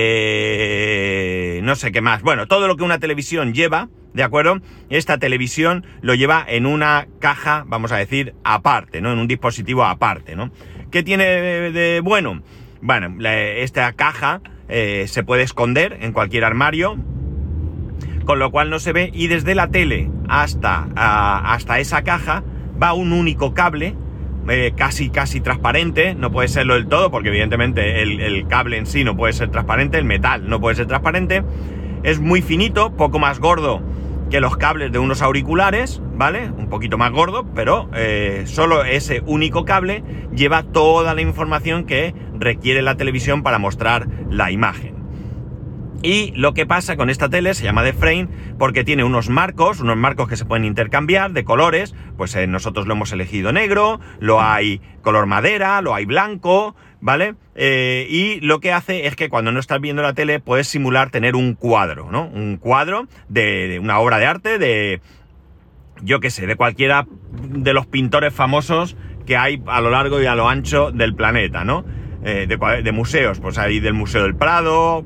no 1.62 1.74
sé 1.74 1.92
qué 1.92 2.00
más. 2.00 2.22
Bueno, 2.22 2.46
todo 2.46 2.66
lo 2.66 2.78
que 2.78 2.84
una 2.84 2.98
televisión 2.98 3.52
lleva, 3.52 3.90
¿de 4.14 4.22
acuerdo? 4.22 4.62
Esta 4.88 5.18
televisión 5.18 5.84
lo 6.00 6.14
lleva 6.14 6.42
en 6.48 6.64
una 6.64 7.06
caja, 7.18 7.64
vamos 7.66 7.92
a 7.92 7.98
decir, 7.98 8.34
aparte, 8.44 9.02
¿no? 9.02 9.12
En 9.12 9.18
un 9.18 9.28
dispositivo 9.28 9.84
aparte, 9.84 10.36
¿no? 10.36 10.50
¿Qué 10.90 11.02
tiene 11.02 11.26
de 11.26 12.00
bueno? 12.02 12.40
Bueno, 12.80 13.14
esta 13.28 13.92
caja 13.92 14.40
eh, 14.68 15.04
se 15.08 15.22
puede 15.22 15.42
esconder 15.42 15.98
en 16.00 16.12
cualquier 16.12 16.44
armario, 16.44 16.96
con 18.24 18.38
lo 18.38 18.50
cual 18.50 18.70
no 18.70 18.78
se 18.78 18.92
ve 18.92 19.10
y 19.12 19.26
desde 19.26 19.54
la 19.54 19.68
tele 19.68 20.10
hasta, 20.28 20.88
hasta 20.94 21.78
esa 21.78 22.02
caja 22.02 22.44
va 22.80 22.92
un 22.94 23.12
único 23.12 23.54
cable 23.54 23.96
eh, 24.48 24.72
casi 24.76 25.08
casi 25.08 25.40
transparente, 25.40 26.16
no 26.16 26.32
puede 26.32 26.48
serlo 26.48 26.74
del 26.74 26.88
todo 26.88 27.12
porque 27.12 27.28
evidentemente 27.28 28.02
el, 28.02 28.46
cable 28.48 28.76
en 28.76 28.86
sí 28.86 29.04
no 29.04 29.16
puede 29.16 29.32
ser 29.32 29.50
transparente, 29.50 29.98
el 29.98 30.04
metal 30.04 30.48
no 30.48 30.60
puede 30.60 30.74
ser 30.74 30.86
transparente, 30.86 31.44
es 32.02 32.18
muy 32.18 32.42
finito, 32.42 32.96
poco 32.96 33.20
más 33.20 33.38
gordo 33.38 33.80
que 34.32 34.40
los 34.40 34.56
cables 34.56 34.90
de 34.90 34.98
unos 34.98 35.20
auriculares, 35.20 36.00
¿vale? 36.16 36.50
Un 36.50 36.70
poquito 36.70 36.96
más 36.96 37.12
gordo, 37.12 37.44
pero 37.54 37.90
eh, 37.94 38.44
solo 38.46 38.82
ese 38.82 39.22
único 39.26 39.66
cable 39.66 40.02
lleva 40.34 40.62
toda 40.62 41.14
la 41.14 41.20
información 41.20 41.84
que 41.84 42.14
requiere 42.38 42.80
la 42.80 42.96
televisión 42.96 43.42
para 43.42 43.58
mostrar 43.58 44.08
la 44.30 44.50
imagen. 44.50 44.91
Y 46.02 46.32
lo 46.34 46.52
que 46.52 46.66
pasa 46.66 46.96
con 46.96 47.10
esta 47.10 47.28
tele 47.28 47.54
se 47.54 47.62
llama 47.62 47.84
de 47.84 47.92
frame 47.92 48.28
porque 48.58 48.82
tiene 48.82 49.04
unos 49.04 49.28
marcos, 49.28 49.78
unos 49.80 49.96
marcos 49.96 50.28
que 50.28 50.36
se 50.36 50.44
pueden 50.44 50.64
intercambiar 50.64 51.32
de 51.32 51.44
colores, 51.44 51.94
pues 52.16 52.34
eh, 52.34 52.48
nosotros 52.48 52.88
lo 52.88 52.94
hemos 52.94 53.12
elegido 53.12 53.52
negro, 53.52 54.00
lo 54.18 54.42
hay 54.42 54.80
color 55.02 55.26
madera, 55.26 55.80
lo 55.80 55.94
hay 55.94 56.04
blanco, 56.04 56.74
¿vale? 57.00 57.36
Eh, 57.54 58.08
y 58.10 58.40
lo 58.40 58.58
que 58.58 58.72
hace 58.72 59.06
es 59.06 59.14
que 59.14 59.28
cuando 59.28 59.52
no 59.52 59.60
estás 59.60 59.80
viendo 59.80 60.02
la 60.02 60.12
tele 60.12 60.40
puedes 60.40 60.66
simular 60.66 61.10
tener 61.10 61.36
un 61.36 61.54
cuadro, 61.54 62.10
¿no? 62.10 62.26
Un 62.26 62.56
cuadro 62.56 63.06
de, 63.28 63.78
una 63.80 64.00
obra 64.00 64.18
de 64.18 64.26
arte 64.26 64.58
de, 64.58 65.00
yo 66.02 66.18
qué 66.18 66.30
sé, 66.30 66.48
de 66.48 66.56
cualquiera 66.56 67.06
de 67.32 67.72
los 67.74 67.86
pintores 67.86 68.34
famosos 68.34 68.96
que 69.24 69.36
hay 69.36 69.62
a 69.66 69.80
lo 69.80 69.90
largo 69.90 70.20
y 70.20 70.26
a 70.26 70.34
lo 70.34 70.48
ancho 70.48 70.90
del 70.90 71.14
planeta, 71.14 71.64
¿no? 71.64 71.84
Eh, 72.24 72.46
de, 72.48 72.82
de 72.82 72.92
museos, 72.92 73.38
pues 73.38 73.56
hay 73.58 73.78
del 73.78 73.94
Museo 73.94 74.22
del 74.22 74.34
Prado, 74.34 75.04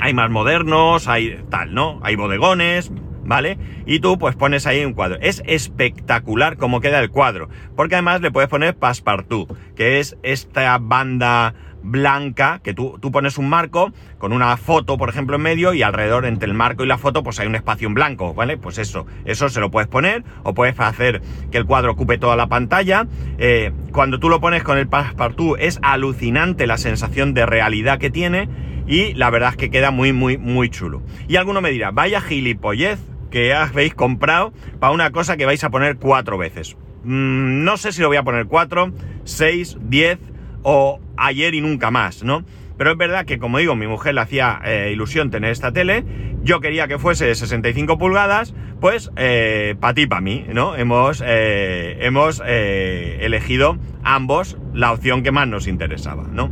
hay 0.00 0.14
más 0.14 0.30
modernos, 0.30 1.08
hay 1.08 1.42
tal, 1.50 1.74
¿no? 1.74 2.00
Hay 2.02 2.16
bodegones, 2.16 2.90
¿vale? 3.24 3.58
Y 3.86 4.00
tú 4.00 4.18
pues 4.18 4.34
pones 4.34 4.66
ahí 4.66 4.84
un 4.84 4.94
cuadro. 4.94 5.18
Es 5.20 5.42
espectacular 5.46 6.56
cómo 6.56 6.80
queda 6.80 7.00
el 7.00 7.10
cuadro, 7.10 7.48
porque 7.76 7.94
además 7.96 8.20
le 8.20 8.30
puedes 8.30 8.48
poner 8.48 8.76
Passepartout, 8.76 9.56
que 9.76 10.00
es 10.00 10.16
esta 10.22 10.78
banda 10.78 11.54
blanca, 11.82 12.60
que 12.62 12.74
tú, 12.74 12.98
tú, 13.00 13.10
pones 13.10 13.38
un 13.38 13.48
marco 13.48 13.92
con 14.18 14.32
una 14.32 14.56
foto, 14.56 14.98
por 14.98 15.08
ejemplo, 15.08 15.36
en 15.36 15.42
medio 15.42 15.72
y 15.72 15.82
alrededor 15.82 16.26
entre 16.26 16.46
el 16.46 16.54
marco 16.54 16.84
y 16.84 16.86
la 16.86 16.98
foto 16.98 17.22
pues 17.22 17.40
hay 17.40 17.46
un 17.46 17.54
espacio 17.54 17.88
en 17.88 17.94
blanco, 17.94 18.34
¿vale? 18.34 18.58
Pues 18.58 18.78
eso, 18.78 19.06
eso 19.24 19.48
se 19.48 19.60
lo 19.60 19.70
puedes 19.70 19.88
poner 19.88 20.22
o 20.42 20.52
puedes 20.52 20.78
hacer 20.78 21.22
que 21.50 21.56
el 21.56 21.64
cuadro 21.64 21.92
ocupe 21.92 22.18
toda 22.18 22.36
la 22.36 22.48
pantalla. 22.48 23.06
Eh, 23.38 23.72
cuando 23.92 24.20
tú 24.20 24.28
lo 24.28 24.40
pones 24.40 24.62
con 24.62 24.76
el 24.76 24.88
Passepartout 24.88 25.58
es 25.58 25.78
alucinante 25.82 26.66
la 26.66 26.76
sensación 26.76 27.32
de 27.32 27.46
realidad 27.46 27.98
que 27.98 28.10
tiene 28.10 28.48
y 28.90 29.14
la 29.14 29.30
verdad 29.30 29.50
es 29.50 29.56
que 29.56 29.70
queda 29.70 29.92
muy, 29.92 30.12
muy, 30.12 30.36
muy 30.36 30.68
chulo. 30.68 31.00
Y 31.28 31.36
alguno 31.36 31.60
me 31.60 31.70
dirá, 31.70 31.92
vaya 31.92 32.20
gilipollez 32.20 32.98
que 33.30 33.54
habéis 33.54 33.94
comprado 33.94 34.52
para 34.80 34.92
una 34.92 35.12
cosa 35.12 35.36
que 35.36 35.46
vais 35.46 35.62
a 35.62 35.70
poner 35.70 35.96
cuatro 35.96 36.36
veces. 36.36 36.76
Mm, 37.04 37.62
no 37.62 37.76
sé 37.76 37.92
si 37.92 38.02
lo 38.02 38.08
voy 38.08 38.16
a 38.16 38.24
poner 38.24 38.46
cuatro, 38.46 38.92
seis, 39.22 39.78
diez 39.80 40.18
o 40.64 41.00
ayer 41.16 41.54
y 41.54 41.60
nunca 41.60 41.92
más, 41.92 42.24
¿no? 42.24 42.44
Pero 42.76 42.90
es 42.90 42.98
verdad 42.98 43.26
que, 43.26 43.38
como 43.38 43.58
digo, 43.58 43.76
mi 43.76 43.86
mujer 43.86 44.14
le 44.14 44.22
hacía 44.22 44.60
eh, 44.64 44.90
ilusión 44.92 45.30
tener 45.30 45.52
esta 45.52 45.70
tele, 45.72 46.04
yo 46.42 46.60
quería 46.60 46.88
que 46.88 46.98
fuese 46.98 47.26
de 47.26 47.36
65 47.36 47.96
pulgadas, 47.96 48.54
pues 48.80 49.12
eh, 49.16 49.76
para 49.78 49.94
ti, 49.94 50.06
para 50.06 50.20
mí, 50.20 50.46
¿no? 50.52 50.74
Hemos, 50.74 51.22
eh, 51.24 51.98
hemos 52.00 52.42
elegido 52.44 53.78
ambos 54.02 54.56
la 54.74 54.92
opción 54.92 55.22
que 55.22 55.30
más 55.30 55.46
nos 55.46 55.68
interesaba, 55.68 56.26
¿no? 56.32 56.50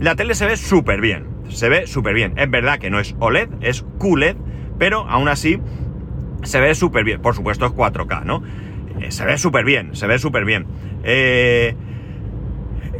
La 0.00 0.16
tele 0.16 0.34
se 0.34 0.46
ve 0.46 0.56
súper 0.56 1.00
bien, 1.00 1.29
se 1.50 1.68
ve 1.68 1.86
súper 1.86 2.14
bien. 2.14 2.34
Es 2.36 2.50
verdad 2.50 2.78
que 2.78 2.90
no 2.90 3.00
es 3.00 3.14
OLED, 3.18 3.48
es 3.60 3.84
QLED, 3.98 4.36
pero 4.78 5.06
aún 5.08 5.28
así 5.28 5.60
se 6.42 6.60
ve 6.60 6.74
súper 6.74 7.04
bien. 7.04 7.20
Por 7.20 7.34
supuesto 7.34 7.66
es 7.66 7.72
4K, 7.72 8.24
¿no? 8.24 8.42
se 9.08 9.24
ve 9.24 9.38
súper 9.38 9.64
bien, 9.64 9.96
se 9.96 10.06
ve 10.06 10.18
súper 10.18 10.44
bien. 10.44 10.66
Eh, 11.04 11.74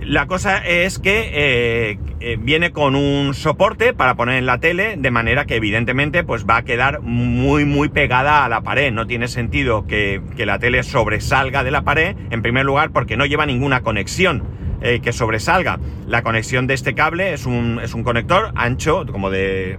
la 0.02 0.26
cosa 0.26 0.59
es 0.59 0.99
que 0.99 1.30
eh, 1.33 1.99
eh, 2.21 2.37
viene 2.40 2.73
con 2.73 2.97
un 2.97 3.35
soporte 3.35 3.92
para 3.92 4.14
poner 4.14 4.38
en 4.38 4.47
la 4.47 4.59
tele, 4.59 4.97
de 4.97 5.11
manera 5.11 5.45
que 5.45 5.57
evidentemente 5.57 6.25
pues 6.25 6.47
va 6.47 6.59
a 6.59 6.64
quedar 6.64 7.00
muy 7.02 7.64
muy 7.64 7.90
pegada 7.90 8.45
a 8.45 8.49
la 8.49 8.62
pared. 8.62 8.92
No 8.92 9.07
tiene 9.07 9.28
sentido 9.28 9.87
que, 9.87 10.23
la 10.38 10.59
tele 10.59 10.83
sobresalga 10.83 11.64
de 11.64 11.71
la 11.71 11.83
pared, 11.83 12.16
en 12.30 12.42
primer 12.42 12.64
lugar 12.64 12.90
porque 12.90 13.16
no 13.16 13.26
lleva 13.26 13.47
ninguna 13.47 13.83
conexión 13.83 14.42
eh, 14.80 15.00
que 15.00 15.12
sobresalga. 15.12 15.78
La 16.06 16.22
conexión 16.22 16.66
de 16.66 16.75
este 16.75 16.94
cable 16.94 17.32
es 17.32 17.46
un, 17.46 17.80
es 17.82 17.94
un 17.94 18.02
conector 18.02 18.52
ancho, 18.54 19.04
como 19.10 19.30
de 19.30 19.78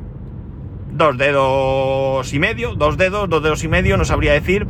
dos 0.91 1.17
dedos 1.17 2.33
y 2.33 2.39
medio, 2.39 2.75
dos 2.75 2.97
dedos, 2.97 3.29
dos 3.29 3.41
dedos 3.41 3.63
y 3.63 3.67
medio, 3.67 3.97
no 3.97 4.05
sabría 4.05 4.33
decir, 4.33 4.67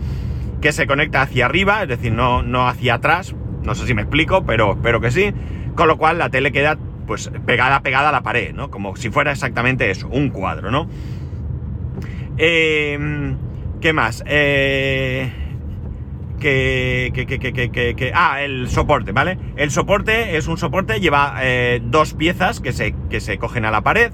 que 0.61 0.71
se 0.71 0.87
conecta 0.87 1.21
hacia 1.21 1.45
arriba, 1.45 1.81
es 1.83 1.89
decir, 1.89 2.13
no, 2.13 2.43
no 2.43 2.67
hacia 2.67 2.95
atrás, 2.95 3.35
no 3.63 3.75
sé 3.75 3.87
si 3.87 3.93
me 3.93 4.03
explico, 4.03 4.45
pero 4.45 4.73
espero 4.73 5.01
que 5.01 5.11
sí. 5.11 5.33
Con 5.75 5.87
lo 5.87 5.97
cual 5.97 6.17
la 6.17 6.29
tele 6.29 6.51
queda 6.51 6.77
pues 7.07 7.31
pegada, 7.45 7.81
pegada 7.81 8.09
a 8.09 8.11
la 8.11 8.21
pared, 8.21 8.53
¿no? 8.53 8.69
Como 8.69 8.95
si 8.95 9.09
fuera 9.09 9.31
exactamente 9.31 9.89
eso, 9.89 10.07
un 10.07 10.29
cuadro, 10.29 10.71
¿no? 10.71 10.87
Em, 12.37 13.37
¿Qué 13.81 13.93
más? 13.93 14.23
Eh, 14.27 15.31
que, 16.41 17.11
que, 17.13 17.25
que, 17.25 17.95
que, 17.95 18.11
Ah, 18.13 18.41
el 18.41 18.67
soporte, 18.69 19.13
¿vale? 19.13 19.37
El 19.55 19.71
soporte 19.71 20.35
es 20.35 20.47
un 20.47 20.57
soporte, 20.57 20.99
lleva 20.99 21.37
eh, 21.41 21.81
dos 21.83 22.13
piezas 22.13 22.59
que 22.59 22.73
se, 22.73 22.93
que 23.09 23.21
se 23.21 23.37
cogen 23.37 23.63
a 23.63 23.71
la 23.71 23.81
pared 23.81 24.11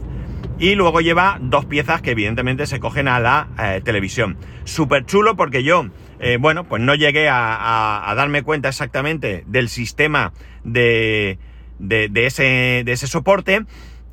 y 0.59 0.75
luego 0.75 1.01
lleva 1.01 1.39
dos 1.41 1.65
piezas 1.65 2.01
que 2.01 2.11
evidentemente 2.11 2.67
se 2.67 2.79
cogen 2.79 3.07
a 3.07 3.19
la 3.19 3.47
eh, 3.57 3.81
televisión. 3.83 4.37
Súper 4.65 5.05
chulo 5.05 5.35
porque 5.35 5.63
yo, 5.63 5.87
eh, 6.19 6.37
bueno, 6.39 6.65
pues 6.65 6.81
no 6.81 6.95
llegué 6.95 7.29
a, 7.29 8.13
darme 8.15 8.43
cuenta 8.43 8.69
exactamente 8.69 9.43
del 9.47 9.69
sistema 9.69 10.33
de, 10.63 11.39
de, 11.79 12.09
ese, 12.25 12.83
de 12.85 12.91
ese 12.91 13.07
soporte 13.07 13.65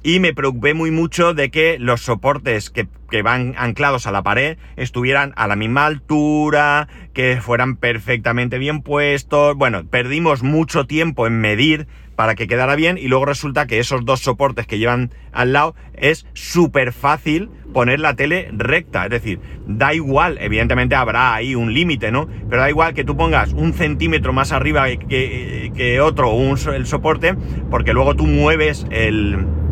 y 0.04 0.20
me 0.20 0.34
preocupé 0.34 0.75
muy 0.75 0.90
mucho 0.90 1.32
de 1.32 1.50
que 1.50 1.78
los 1.80 2.02
soportes 2.02 2.68
que, 2.68 2.87
que, 3.11 3.23
van 3.23 3.54
anclados 3.56 4.06
a 4.06 4.12
la 4.12 4.23
pared 4.23 4.58
estuvieran 4.76 5.32
a 5.34 5.49
la 5.49 5.56
misma 5.56 5.87
altura, 5.87 6.88
que 7.14 7.40
fueran 7.40 7.76
perfectamente 7.76 8.58
bien 8.58 8.82
puestos. 8.82 9.56
Bueno, 9.56 9.84
perdimos 9.87 10.42
mucho 10.42 10.87
tiempo 10.87 11.26
en 11.26 11.40
medir 11.40 11.88
para 12.16 12.34
que 12.34 12.46
quedara 12.46 12.76
bien 12.76 12.99
y 12.99 13.08
luego 13.08 13.25
resulta 13.25 13.66
que 13.66 13.78
esos 13.78 14.04
dos 14.04 14.20
soportes 14.20 14.66
que 14.66 14.78
llevan 14.78 15.11
al 15.32 15.54
lado 15.54 15.75
es 15.94 16.26
súper 16.34 16.92
fácil 16.92 17.49
poner 17.73 17.99
la 17.99 18.14
tele 18.14 18.50
recta, 18.52 19.04
es 19.04 19.11
decir, 19.11 19.40
da 19.66 19.94
igual, 19.94 20.37
evidentemente 20.40 20.94
habrá 20.94 21.34
ahí 21.34 21.54
un 21.54 21.73
límite, 21.73 22.12
¿no? 22.12 22.28
Pero 22.49 22.61
da 22.62 22.68
igual 22.68 22.92
que 22.92 23.04
tú 23.04 23.16
pongas 23.16 23.54
un 23.54 23.73
centímetro 23.73 24.34
más 24.34 24.52
arriba 24.52 24.87
que, 24.87 25.73
que 25.75 26.00
otro 26.00 26.30
un, 26.34 26.58
el 26.73 26.87
soporte, 26.87 27.34
porque 27.70 27.94
luego 27.94 28.14
tú 28.14 28.26
mueves 28.26 28.87
el... 28.90 29.63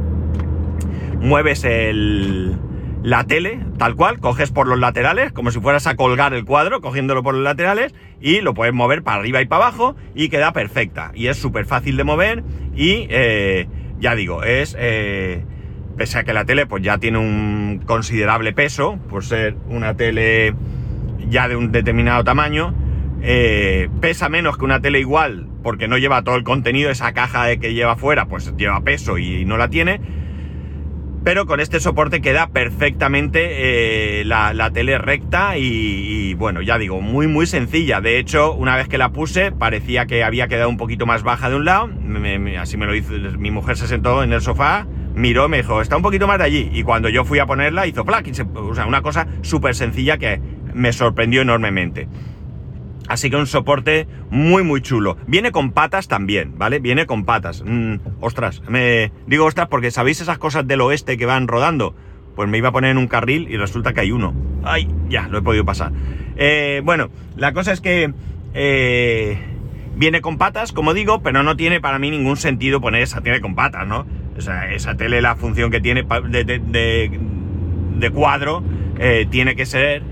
mueves 1.22 1.64
el 1.64 2.58
la 3.02 3.24
tele, 3.24 3.58
tal 3.78 3.96
cual, 3.96 4.20
coges 4.20 4.52
por 4.52 4.68
los 4.68 4.78
laterales, 4.78 5.32
como 5.32 5.50
si 5.50 5.60
fueras 5.60 5.88
a 5.88 5.96
colgar 5.96 6.34
el 6.34 6.44
cuadro, 6.44 6.80
cogiéndolo 6.80 7.24
por 7.24 7.34
los 7.34 7.42
laterales, 7.42 7.94
y 8.20 8.40
lo 8.42 8.54
puedes 8.54 8.72
mover 8.72 9.02
para 9.02 9.18
arriba 9.18 9.42
y 9.42 9.46
para 9.46 9.64
abajo, 9.64 9.96
y 10.14 10.28
queda 10.28 10.52
perfecta. 10.52 11.10
Y 11.14 11.26
es 11.26 11.36
súper 11.36 11.66
fácil 11.66 11.96
de 11.96 12.04
mover, 12.04 12.44
y 12.76 13.06
eh, 13.10 13.66
ya 13.98 14.14
digo, 14.14 14.44
es... 14.44 14.76
Eh, 14.78 15.44
pese 15.96 16.18
a 16.18 16.24
que 16.24 16.32
la 16.32 16.44
tele 16.44 16.64
pues 16.66 16.82
ya 16.82 16.98
tiene 16.98 17.18
un 17.18 17.82
considerable 17.84 18.52
peso, 18.52 18.98
por 19.10 19.24
ser 19.24 19.56
una 19.68 19.94
tele 19.94 20.54
ya 21.28 21.48
de 21.48 21.56
un 21.56 21.70
determinado 21.70 22.24
tamaño, 22.24 22.74
eh, 23.22 23.88
pesa 24.00 24.28
menos 24.28 24.56
que 24.56 24.64
una 24.64 24.80
tele 24.80 25.00
igual, 25.00 25.48
porque 25.62 25.88
no 25.88 25.98
lleva 25.98 26.22
todo 26.22 26.36
el 26.36 26.44
contenido, 26.44 26.90
esa 26.90 27.12
caja 27.12 27.56
que 27.56 27.74
lleva 27.74 27.96
fuera, 27.96 28.26
pues 28.26 28.54
lleva 28.56 28.80
peso 28.80 29.18
y 29.18 29.44
no 29.44 29.56
la 29.56 29.68
tiene, 29.68 30.00
pero 31.24 31.46
con 31.46 31.60
este 31.60 31.80
soporte 31.80 32.20
queda 32.20 32.48
perfectamente 32.48 34.20
eh, 34.20 34.24
la, 34.24 34.70
tele 34.72 34.98
recta 34.98 35.56
y, 35.56 36.34
bueno, 36.34 36.62
ya 36.62 36.78
digo, 36.78 37.00
muy 37.00 37.26
muy 37.26 37.46
sencilla. 37.46 38.00
De 38.00 38.18
hecho, 38.18 38.52
una 38.54 38.76
vez 38.76 38.88
que 38.88 38.98
la 38.98 39.10
puse, 39.10 39.52
parecía 39.52 40.06
que 40.06 40.24
había 40.24 40.48
quedado 40.48 40.68
un 40.68 40.76
poquito 40.76 41.06
más 41.06 41.22
baja 41.22 41.48
de 41.50 41.56
un 41.56 41.64
lado. 41.64 41.90
así 42.58 42.76
me 42.76 42.86
lo 42.86 42.94
hizo, 42.94 43.12
mi 43.38 43.50
mujer 43.50 43.76
se 43.76 43.86
sentó 43.86 44.22
en 44.22 44.32
el 44.32 44.40
sofá, 44.40 44.86
miró, 45.14 45.48
me 45.48 45.58
dijo, 45.58 45.80
está 45.80 45.96
un 45.96 46.02
poquito 46.02 46.26
más 46.26 46.38
de 46.38 46.44
allí. 46.44 46.70
Y 46.72 46.82
cuando 46.82 47.08
yo 47.08 47.24
fui 47.24 47.38
a 47.38 47.46
ponerla, 47.46 47.86
hizo 47.86 48.04
plac. 48.04 48.28
O 48.54 48.74
sea, 48.74 48.86
una 48.86 49.02
cosa 49.02 49.26
súper 49.42 49.74
sencilla 49.74 50.18
que 50.18 50.40
me 50.74 50.92
sorprendió 50.92 51.42
enormemente. 51.42 52.08
Así 53.12 53.28
que 53.28 53.36
un 53.36 53.46
soporte 53.46 54.08
muy 54.30 54.64
muy 54.64 54.80
chulo. 54.80 55.18
Viene 55.26 55.52
con 55.52 55.72
patas 55.72 56.08
también, 56.08 56.56
¿vale? 56.56 56.78
Viene 56.78 57.04
con 57.04 57.26
patas. 57.26 57.62
Mm, 57.62 57.96
ostras, 58.20 58.62
me 58.68 59.12
digo 59.26 59.44
ostras 59.44 59.68
porque 59.68 59.90
¿sabéis 59.90 60.22
esas 60.22 60.38
cosas 60.38 60.66
del 60.66 60.80
oeste 60.80 61.18
que 61.18 61.26
van 61.26 61.46
rodando? 61.46 61.94
Pues 62.34 62.48
me 62.48 62.56
iba 62.56 62.70
a 62.70 62.72
poner 62.72 62.92
en 62.92 62.96
un 62.96 63.08
carril 63.08 63.48
y 63.50 63.58
resulta 63.58 63.92
que 63.92 64.00
hay 64.00 64.12
uno. 64.12 64.32
¡Ay! 64.64 64.88
Ya, 65.10 65.28
lo 65.28 65.36
he 65.36 65.42
podido 65.42 65.66
pasar. 65.66 65.92
Eh, 66.36 66.80
bueno, 66.84 67.10
la 67.36 67.52
cosa 67.52 67.72
es 67.72 67.82
que... 67.82 68.14
Eh, 68.54 69.36
viene 69.94 70.22
con 70.22 70.38
patas, 70.38 70.72
como 70.72 70.94
digo, 70.94 71.22
pero 71.22 71.42
no 71.42 71.54
tiene 71.54 71.82
para 71.82 71.98
mí 71.98 72.10
ningún 72.10 72.38
sentido 72.38 72.80
poner 72.80 73.02
esa 73.02 73.20
tele 73.20 73.42
con 73.42 73.54
patas, 73.54 73.86
¿no? 73.86 74.06
O 74.38 74.40
sea, 74.40 74.72
esa 74.72 74.96
tele, 74.96 75.20
la 75.20 75.36
función 75.36 75.70
que 75.70 75.82
tiene 75.82 76.02
de, 76.30 78.10
cuadro, 78.10 78.64
eh, 78.98 79.26
tiene 79.30 79.54
que 79.54 79.66
ser 79.66 80.02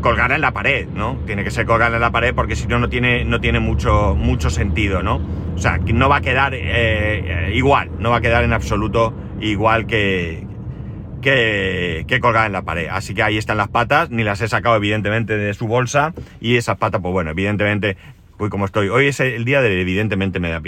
colgar 0.00 0.30
en 0.32 0.40
la 0.40 0.52
pared, 0.52 0.86
¿no? 0.88 1.18
Tiene 1.26 1.42
que 1.44 1.50
ser 1.50 1.66
colgar 1.66 1.92
en 1.92 2.00
la 2.00 2.10
pared 2.10 2.34
porque 2.34 2.54
si 2.54 2.66
no, 2.66 2.78
no 2.78 2.88
tiene, 2.88 3.24
no 3.24 3.40
tiene 3.40 3.60
mucho, 3.60 4.14
mucho 4.14 4.50
sentido, 4.50 5.02
¿no? 5.02 5.20
O 5.54 5.58
sea, 5.58 5.78
no 5.78 6.08
va 6.08 6.16
a 6.16 6.20
quedar 6.20 6.54
eh, 6.54 6.60
eh, 6.64 7.52
igual, 7.54 7.90
no 7.98 8.10
va 8.10 8.16
a 8.16 8.20
quedar 8.20 8.44
en 8.44 8.52
absoluto 8.52 9.14
igual 9.40 9.86
que, 9.86 10.46
que, 11.20 12.04
que 12.06 12.16
en 12.16 12.52
la 12.52 12.62
pared. 12.62 12.88
Así 12.90 13.14
que 13.14 13.22
ahí 13.22 13.38
están 13.38 13.56
las 13.56 13.68
patas, 13.68 14.10
ni 14.10 14.24
las 14.24 14.40
he 14.40 14.48
sacado 14.48 14.76
evidentemente 14.76 15.36
de 15.36 15.54
su 15.54 15.66
bolsa 15.66 16.14
y 16.40 16.56
esas 16.56 16.78
patas, 16.78 17.00
pues 17.00 17.12
bueno, 17.12 17.30
evidentemente, 17.30 17.96
uy, 18.38 18.48
como 18.48 18.64
estoy, 18.64 18.88
hoy 18.88 19.08
es 19.08 19.20
el 19.20 19.44
día 19.44 19.60
de 19.60 19.80
evidentemente 19.80 20.40
me 20.40 20.50
da. 20.50 20.62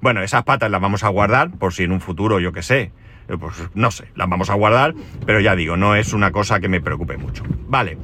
Bueno, 0.00 0.22
esas 0.22 0.44
patas 0.44 0.70
las 0.70 0.80
vamos 0.80 1.04
a 1.04 1.08
guardar 1.08 1.50
por 1.50 1.72
si 1.72 1.84
en 1.84 1.92
un 1.92 2.00
futuro, 2.00 2.40
yo 2.40 2.52
que 2.52 2.62
sé, 2.62 2.80
eh, 2.82 2.90
pues 3.26 3.70
no 3.74 3.90
sé, 3.90 4.08
las 4.14 4.28
vamos 4.28 4.50
a 4.50 4.54
guardar, 4.54 4.94
pero 5.26 5.40
ya 5.40 5.56
digo, 5.56 5.76
no 5.76 5.94
es 5.94 6.12
una 6.12 6.30
cosa 6.30 6.60
que 6.60 6.68
me 6.68 6.80
preocupe 6.80 7.16
mucho. 7.16 7.42
Vale, 7.66 7.98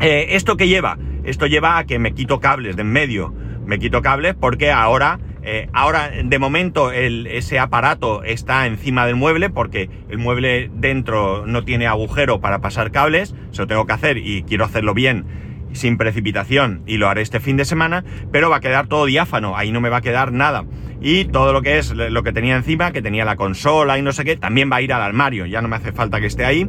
eh, 0.00 0.28
¿esto 0.30 0.56
que 0.56 0.68
lleva? 0.68 0.98
Esto 1.24 1.46
lleva 1.46 1.78
a 1.78 1.84
que 1.84 1.98
me 1.98 2.14
quito 2.14 2.40
cables 2.40 2.76
de 2.76 2.82
en 2.82 2.92
medio, 2.92 3.34
me 3.66 3.78
quito 3.78 4.02
cables 4.02 4.34
porque 4.34 4.72
ahora, 4.72 5.20
eh, 5.42 5.68
ahora 5.72 6.10
de 6.10 6.38
momento 6.38 6.90
ese 6.92 7.58
aparato 7.58 8.22
está 8.24 8.66
encima 8.66 9.06
del 9.06 9.16
mueble 9.16 9.50
porque 9.50 9.90
el 10.08 10.18
mueble 10.18 10.70
dentro 10.74 11.46
no 11.46 11.64
tiene 11.64 11.86
agujero 11.86 12.40
para 12.40 12.60
pasar 12.60 12.90
cables, 12.90 13.34
se 13.50 13.62
lo 13.62 13.66
tengo 13.66 13.86
que 13.86 13.92
hacer 13.92 14.16
y 14.18 14.42
quiero 14.44 14.64
hacerlo 14.64 14.94
bien 14.94 15.49
sin 15.72 15.96
precipitación 15.96 16.82
y 16.86 16.96
lo 16.96 17.08
haré 17.08 17.22
este 17.22 17.40
fin 17.40 17.56
de 17.56 17.64
semana, 17.64 18.04
pero 18.32 18.50
va 18.50 18.56
a 18.56 18.60
quedar 18.60 18.86
todo 18.86 19.06
diáfano, 19.06 19.56
ahí 19.56 19.72
no 19.72 19.80
me 19.80 19.88
va 19.88 19.98
a 19.98 20.02
quedar 20.02 20.32
nada. 20.32 20.64
Y 21.00 21.24
todo 21.24 21.52
lo 21.52 21.62
que 21.62 21.78
es 21.78 21.92
lo 21.92 22.22
que 22.22 22.32
tenía 22.32 22.56
encima, 22.56 22.92
que 22.92 23.00
tenía 23.00 23.24
la 23.24 23.36
consola 23.36 23.98
y 23.98 24.02
no 24.02 24.12
sé 24.12 24.24
qué, 24.24 24.36
también 24.36 24.70
va 24.70 24.76
a 24.76 24.82
ir 24.82 24.92
al 24.92 25.02
armario, 25.02 25.46
ya 25.46 25.62
no 25.62 25.68
me 25.68 25.76
hace 25.76 25.92
falta 25.92 26.20
que 26.20 26.26
esté 26.26 26.44
ahí. 26.44 26.68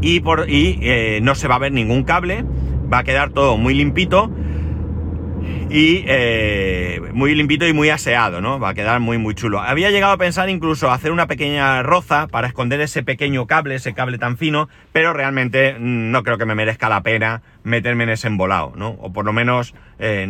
Y, 0.00 0.20
por, 0.20 0.48
y 0.48 0.78
eh, 0.82 1.20
no 1.22 1.34
se 1.34 1.48
va 1.48 1.56
a 1.56 1.58
ver 1.58 1.72
ningún 1.72 2.04
cable, 2.04 2.44
va 2.92 2.98
a 2.98 3.04
quedar 3.04 3.30
todo 3.30 3.56
muy 3.56 3.74
limpito 3.74 4.30
y 5.68 6.04
eh, 6.06 7.00
muy 7.12 7.34
limpito 7.34 7.66
y 7.66 7.72
muy 7.72 7.90
aseado, 7.90 8.40
¿no? 8.40 8.60
Va 8.60 8.70
a 8.70 8.74
quedar 8.74 9.00
muy 9.00 9.18
muy 9.18 9.34
chulo. 9.34 9.60
Había 9.60 9.90
llegado 9.90 10.12
a 10.12 10.16
pensar 10.16 10.48
incluso 10.48 10.90
hacer 10.90 11.12
una 11.12 11.26
pequeña 11.26 11.82
roza 11.82 12.28
para 12.28 12.46
esconder 12.46 12.80
ese 12.80 13.02
pequeño 13.02 13.46
cable, 13.46 13.74
ese 13.74 13.92
cable 13.92 14.18
tan 14.18 14.36
fino, 14.36 14.68
pero 14.92 15.12
realmente 15.12 15.74
mm, 15.74 16.10
no 16.10 16.22
creo 16.22 16.38
que 16.38 16.46
me 16.46 16.54
merezca 16.54 16.88
la 16.88 17.02
pena 17.02 17.42
meterme 17.64 18.04
en 18.04 18.10
ese 18.10 18.28
embolado, 18.28 18.72
¿no? 18.76 18.90
O 19.00 19.12
por 19.12 19.24
lo 19.24 19.32
menos 19.32 19.74
eh, 19.98 20.26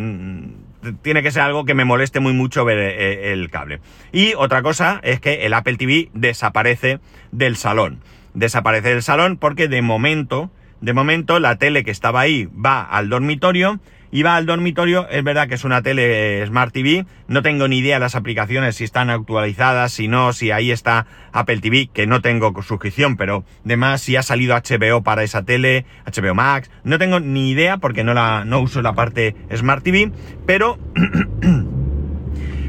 tiene 1.02 1.23
que 1.23 1.30
ser 1.30 1.42
algo 1.42 1.64
que 1.64 1.75
me 1.75 1.85
moleste 1.85 2.20
muy 2.20 2.32
mucho 2.32 2.64
ver 2.64 2.78
eh, 2.78 3.32
el 3.32 3.50
cable. 3.50 3.80
Y 4.12 4.35
otra 4.35 4.62
cosa 4.62 5.00
es 5.02 5.20
que 5.20 5.46
el 5.46 5.54
Apple 5.54 5.76
TV 5.76 6.08
desaparece 6.14 7.00
del 7.32 7.56
salón. 7.56 8.00
Desaparece 8.35 8.90
del 8.90 9.02
salón 9.02 9.37
porque 9.37 9.68
de 9.68 9.82
momento, 9.82 10.50
de 10.80 10.92
momento 10.92 11.40
la 11.40 11.56
tele 11.56 11.85
que 11.85 11.90
estaba 11.90 12.20
ahí 12.20 12.49
va 12.52 12.82
al 12.82 13.08
dormitorio 13.08 13.80
Iba 14.10 14.36
al 14.36 14.46
dormitorio, 14.46 15.08
es 15.08 15.22
verdad 15.25 15.48
que 15.48 15.54
es 15.54 15.64
una 15.64 15.82
tele 15.82 16.44
Smart 16.46 16.72
TV, 16.72 17.06
no 17.28 17.42
tengo 17.42 17.68
ni 17.68 17.78
idea 17.78 17.96
de 17.96 18.00
las 18.00 18.14
aplicaciones, 18.14 18.76
si 18.76 18.84
están 18.84 19.10
actualizadas, 19.10 19.92
si 19.92 20.08
no, 20.08 20.32
si 20.32 20.50
ahí 20.50 20.70
está 20.70 21.06
Apple 21.32 21.58
TV, 21.58 21.88
que 21.92 22.06
no 22.06 22.20
tengo 22.20 22.62
suscripción, 22.62 23.16
pero 23.16 23.44
además 23.64 24.00
si 24.00 24.16
ha 24.16 24.22
salido 24.22 24.56
HBO 24.56 25.02
para 25.02 25.22
esa 25.22 25.44
tele, 25.44 25.84
HBO 26.06 26.34
Max, 26.34 26.70
no 26.84 26.98
tengo 26.98 27.20
ni 27.20 27.50
idea 27.50 27.78
porque 27.78 28.04
no, 28.04 28.14
la, 28.14 28.44
no 28.44 28.60
uso 28.60 28.82
la 28.82 28.94
parte 28.94 29.34
Smart 29.54 29.82
TV, 29.82 30.12
pero... 30.46 30.78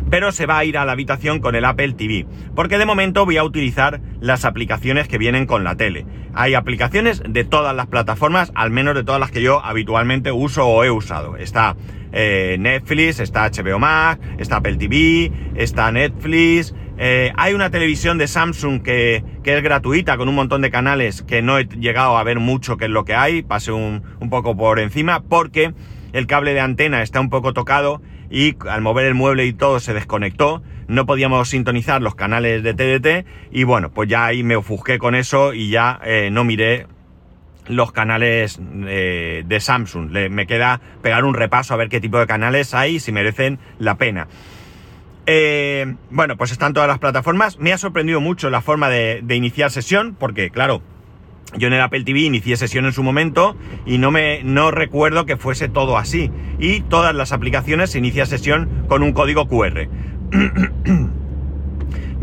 pero 0.09 0.31
se 0.31 0.45
va 0.45 0.57
a 0.57 0.65
ir 0.65 0.77
a 0.77 0.85
la 0.85 0.93
habitación 0.93 1.39
con 1.39 1.55
el 1.55 1.65
Apple 1.65 1.93
TV, 1.93 2.25
porque 2.55 2.77
de 2.77 2.85
momento 2.85 3.25
voy 3.25 3.37
a 3.37 3.43
utilizar 3.43 4.01
las 4.19 4.45
aplicaciones 4.45 5.07
que 5.07 5.17
vienen 5.17 5.45
con 5.45 5.63
la 5.63 5.75
tele. 5.75 6.05
Hay 6.33 6.53
aplicaciones 6.53 7.23
de 7.27 7.43
todas 7.43 7.75
las 7.75 7.87
plataformas, 7.87 8.51
al 8.55 8.71
menos 8.71 8.95
de 8.95 9.03
todas 9.03 9.19
las 9.19 9.31
que 9.31 9.41
yo 9.41 9.63
habitualmente 9.63 10.31
uso 10.31 10.65
o 10.67 10.83
he 10.83 10.91
usado. 10.91 11.35
Está 11.37 11.75
eh, 12.11 12.57
Netflix, 12.59 13.19
está 13.19 13.49
HBO 13.49 13.79
Max, 13.79 14.21
está 14.37 14.57
Apple 14.57 14.77
TV, 14.77 15.31
está 15.55 15.91
Netflix. 15.91 16.73
Eh, 16.99 17.31
hay 17.35 17.53
una 17.53 17.69
televisión 17.69 18.17
de 18.17 18.27
Samsung 18.27 18.81
que, 18.81 19.23
es 19.43 19.63
gratuita 19.63 20.17
con 20.17 20.29
un 20.29 20.35
montón 20.35 20.61
de 20.61 20.71
canales 20.71 21.21
que 21.21 21.41
no 21.41 21.57
he 21.57 21.65
llegado 21.65 22.17
a 22.17 22.23
ver 22.23 22.39
mucho 22.39 22.77
qué 22.77 22.85
es 22.85 22.91
lo 22.91 23.05
que 23.05 23.13
hay, 23.13 23.43
pasé 23.43 23.71
un 23.71 24.01
poco 24.29 24.57
por 24.57 24.79
encima 24.79 25.21
porque 25.21 25.73
el 26.13 26.27
cable 26.27 26.53
de 26.53 26.59
antena 26.59 27.03
está 27.03 27.19
un 27.19 27.29
poco 27.29 27.53
tocado 27.53 28.01
y 28.29 28.55
al 28.67 28.81
mover 28.81 29.05
el 29.05 29.13
mueble 29.13 29.45
y 29.45 29.53
todo 29.53 29.79
se 29.79 29.93
desconectó, 29.93 30.61
no 30.87 31.05
podíamos 31.05 31.49
sintonizar 31.49 32.01
los 32.01 32.15
canales 32.15 32.63
de 32.63 32.73
TDT 32.73 33.27
y 33.51 33.63
bueno, 33.63 33.91
pues 33.91 34.09
ya 34.09 34.25
ahí 34.25 34.43
me 34.43 34.55
ofusqué 34.55 34.97
con 34.97 35.15
eso 35.15 35.53
y 35.53 35.69
ya 35.69 35.99
eh, 36.03 36.29
no 36.31 36.43
miré 36.43 36.87
los 37.67 37.91
canales 37.91 38.59
eh, 38.85 39.43
de 39.45 39.59
Samsung. 39.59 40.09
me 40.29 40.47
queda 40.47 40.79
pegar 41.01 41.25
un 41.25 41.33
repaso 41.33 41.73
a 41.73 41.77
ver 41.77 41.89
qué 41.89 41.99
tipo 41.99 42.17
de 42.17 42.27
canales 42.27 42.73
hay 42.73 42.95
y 42.95 42.99
si 42.99 43.11
merecen 43.11 43.59
la 43.77 43.95
pena. 43.95 44.27
Eh, 45.25 45.95
bueno, 46.09 46.37
pues 46.37 46.53
están 46.53 46.73
todas 46.73 46.87
las 46.87 46.99
plataformas. 46.99 47.59
Me 47.59 47.73
ha 47.73 47.77
sorprendido 47.77 48.21
mucho 48.21 48.49
la 48.49 48.61
forma 48.61 48.87
de 48.87 49.35
iniciar 49.35 49.71
sesión, 49.71 50.15
porque 50.17 50.49
claro, 50.49 50.81
yo 51.55 51.67
en 51.67 51.73
el 51.73 51.81
Apple 51.81 52.03
TV 52.03 52.21
inicié 52.21 52.57
sesión 52.57 52.85
en 52.85 52.93
su 52.93 53.03
momento 53.03 53.55
y 53.85 53.97
no 53.99 54.11
me 54.11 54.43
no 54.43 54.71
recuerdo 54.71 55.25
que 55.25 55.37
fuese 55.37 55.69
todo 55.69 55.97
así. 55.97 56.29
Y 56.59 56.81
todas 56.81 57.15
las 57.15 57.31
aplicaciones 57.31 57.91
se 57.91 57.99
inicia 57.99 58.25
sesión 58.25 58.85
con 58.87 59.01
un 59.01 59.13
código 59.13 59.47
QR. 59.47 59.87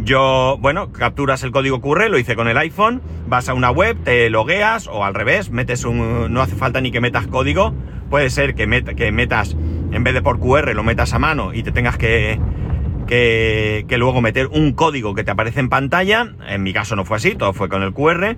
Yo, 0.04 0.59
bueno, 0.61 0.93
capturas 0.93 1.43
el 1.45 1.50
código 1.50 1.81
QR, 1.81 2.11
lo 2.11 2.19
hice 2.19 2.37
con 2.37 2.47
el 2.49 2.59
iPhone, 2.59 3.00
vas 3.26 3.49
a 3.49 3.54
una 3.54 3.71
web, 3.71 3.97
te 4.04 4.28
logueas 4.28 4.87
o 4.87 5.02
al 5.02 5.14
revés, 5.14 5.50
metes 5.50 5.87
un. 5.87 6.31
no 6.33 6.43
hace 6.43 6.57
falta 6.57 6.83
ni 6.83 6.90
que 6.90 7.00
metas 7.00 7.26
código. 7.26 7.75
Puede 8.11 8.28
ser 8.28 8.54
que, 8.54 8.66
que 8.95 9.12
metas, 9.12 9.57
en 9.93 10.04
vez 10.04 10.12
de 10.12 10.21
por 10.21 10.38
QR, 10.38 10.75
lo 10.75 10.85
metas 10.85 11.14
a 11.14 11.19
mano 11.19 11.54
y 11.54 11.62
te 11.62 11.73
tengas 11.73 11.97
que, 11.97 12.38
que, 13.07 13.87
que 13.88 13.97
luego 13.97 14.21
meter 14.21 14.49
un 14.49 14.73
código 14.73 15.14
que 15.14 15.25
te 15.25 15.31
aparece 15.31 15.61
en 15.61 15.71
pantalla. 15.71 16.35
En 16.47 16.62
mi 16.62 16.75
caso 16.75 16.95
no 16.97 17.07
fue 17.07 17.16
así, 17.16 17.35
todo 17.35 17.54
fue 17.54 17.71
con 17.71 17.83
el 17.83 17.95
QR 17.95 18.37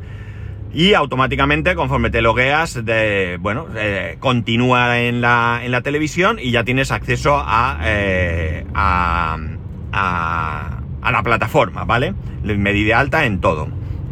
y 0.72 0.94
automáticamente 0.94 1.74
conforme 1.74 2.10
te 2.10 2.20
logueas, 2.20 2.84
de, 2.84 3.38
bueno, 3.40 3.66
eh, 3.76 4.16
continúa 4.20 5.00
en 5.00 5.20
la, 5.20 5.60
en 5.62 5.72
la, 5.72 5.80
televisión 5.80 6.38
y 6.40 6.50
ya 6.50 6.64
tienes 6.64 6.90
acceso 6.90 7.36
a, 7.38 7.78
eh, 7.84 8.66
a, 8.74 9.38
a, 9.92 11.10
la 11.10 11.22
plataforma, 11.22 11.84
¿vale? 11.84 12.14
Me 12.42 12.72
de 12.72 12.94
alta 12.94 13.24
en 13.24 13.40
todo. 13.40 13.68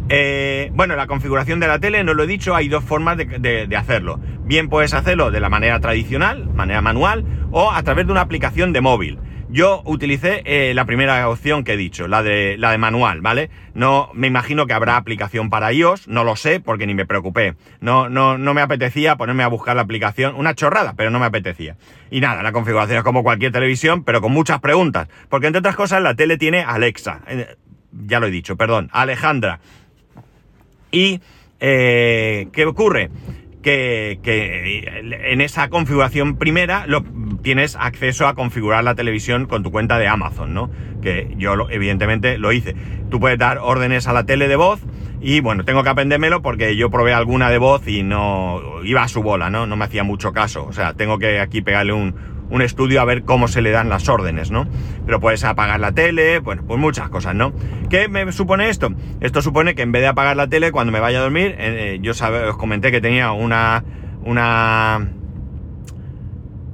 Eh, 0.09 0.71
bueno, 0.75 0.97
la 0.97 1.07
configuración 1.07 1.61
de 1.61 1.69
la 1.69 1.79
tele, 1.79 2.05
no 2.05 2.15
lo 2.15 2.25
he 2.25 2.27
dicho, 2.27 2.55
hay 2.55 2.69
dos 2.69 2.85
formas 2.85 3.17
de, 3.17 3.67
de, 3.67 3.77
hacerlo. 3.77 4.21
Bien 4.45 4.69
puedes 4.69 4.95
hacerlo 4.95 5.31
de 5.31 5.41
la 5.41 5.49
manera 5.49 5.81
tradicional, 5.81 6.47
manera 6.55 6.83
manual, 6.83 7.25
o 7.51 7.71
a 7.73 7.83
través 7.83 8.07
de 8.07 8.13
una 8.13 8.21
aplicación 8.21 8.73
de 8.73 8.81
móvil. 8.81 9.19
Yo 9.55 9.83
utilicé 9.85 10.43
eh, 10.47 10.75
la 10.75 10.85
primera 10.85 11.29
opción 11.29 11.63
que 11.63 11.75
he 11.75 11.77
dicho, 11.77 12.09
la 12.09 12.25
de, 12.25 12.57
la 12.59 12.73
de 12.73 12.79
manual, 12.79 13.21
¿vale? 13.21 13.51
No, 13.73 14.11
me 14.13 14.27
imagino 14.27 14.67
que 14.67 14.73
habrá 14.73 14.97
aplicación 14.97 15.49
para 15.49 15.73
iOS, 15.73 16.09
no 16.09 16.25
lo 16.25 16.35
sé 16.35 16.59
porque 16.59 16.89
ni 16.89 16.95
me 16.95 17.07
preocupé. 17.07 17.55
No, 17.79 18.09
no, 18.09 18.37
no 18.37 18.53
me 18.53 18.63
apetecía 18.63 19.15
ponerme 19.15 19.45
a 19.45 19.47
buscar 19.47 19.77
la 19.77 19.83
aplicación, 19.83 20.35
una 20.35 20.57
chorrada, 20.57 20.95
pero 20.97 21.11
no 21.11 21.21
me 21.21 21.27
apetecía. 21.27 21.77
Y 22.11 22.21
nada, 22.21 22.43
la 22.43 22.51
configuración 22.51 22.99
es 22.99 23.05
como 23.05 23.23
cualquier 23.23 23.53
televisión, 23.53 24.03
pero 24.03 24.21
con 24.21 24.33
muchas 24.33 24.59
preguntas. 24.59 25.07
Porque 25.29 25.47
entre 25.47 25.61
otras 25.61 25.77
cosas 25.77 26.03
la 26.03 26.17
tele 26.17 26.37
tiene 26.37 26.65
Alexa, 26.65 27.21
eh, 27.29 27.55
ya 27.93 28.19
lo 28.19 28.27
he 28.27 28.33
dicho, 28.33 28.57
perdón, 28.57 28.91
Alejandra. 28.93 29.61
Y, 30.91 31.21
eh, 31.61 32.49
¿qué 32.51 32.67
ocurre? 32.67 33.09
Que, 33.65 34.21
en 35.25 35.41
esa 35.41 35.71
configuración 35.71 36.37
primera 36.37 36.87
lo, 36.87 37.03
tienes 37.43 37.77
acceso 37.77 38.27
a 38.27 38.35
configurar 38.35 38.85
la 38.85 38.95
televisión 38.95 39.47
con 39.47 39.63
tu 39.63 39.73
cuenta 39.73 39.99
de 39.99 40.07
Amazon, 40.07 40.53
¿no? 40.53 40.71
Que 41.01 41.35
yo 41.39 41.55
evidentemente 41.71 42.37
lo 42.37 42.53
hice. 42.53 42.77
Tú 43.11 43.19
puedes 43.21 43.39
dar 43.39 43.59
órdenes 43.59 44.07
a 44.07 44.13
la 44.13 44.27
tele 44.27 44.49
de 44.49 44.57
voz 44.57 44.81
y 45.23 45.41
bueno, 45.41 45.65
tengo 45.65 45.83
que 45.83 45.89
aprendérmelo 45.89 46.43
porque 46.43 46.77
yo 46.77 46.91
probé 46.91 47.15
alguna 47.15 47.49
de 47.49 47.57
voz 47.57 47.89
y 47.89 48.03
no 48.03 48.61
iba 48.85 49.03
a 49.03 49.09
su 49.09 49.23
bola, 49.23 49.49
¿no? 49.49 49.67
No 49.67 49.77
me 49.77 49.87
hacía 49.87 50.05
mucho 50.05 50.35
caso. 50.35 50.67
O 50.67 50.75
sea, 50.75 50.93
tengo 50.93 51.19
que 51.19 51.41
aquí 51.41 51.63
pegarle 51.63 51.95
un, 51.95 52.15
un 52.51 52.63
estudio 52.63 53.01
a 53.01 53.05
ver 53.05 53.25
cómo 53.25 53.49
se 53.49 53.63
le 53.63 53.71
dan 53.71 53.89
las 53.89 54.09
órdenes, 54.09 54.51
¿no? 54.51 54.67
Pero 55.07 55.21
puedes 55.21 55.45
apagar 55.45 55.81
la 55.81 55.93
tele, 55.93 56.39
bueno, 56.39 56.63
pues 56.67 56.79
muchas 56.79 57.09
cosas, 57.09 57.35
¿no? 57.35 57.53
¿Qué 57.91 58.09
me 58.09 58.31
supone 58.33 58.69
esto? 58.69 58.91
Esto 59.21 59.43
supone 59.43 59.75
que 59.75 59.83
en 59.83 59.93
vez 59.93 60.03
de 60.03 60.09
apagar 60.09 60.37
la 60.37 60.49
tele 60.49 60.73
cuando 60.73 60.93
me 60.93 61.01
vaya 61.01 61.19
a 61.19 61.23
dormir, 61.23 61.55
eh, 61.59 61.95
eh, 61.95 61.99
yo 62.03 62.13
os 62.13 62.57
comenté 62.57 62.91
que 62.91 63.01
tenía 63.01 63.33
una, 63.33 63.85
una 64.25 65.09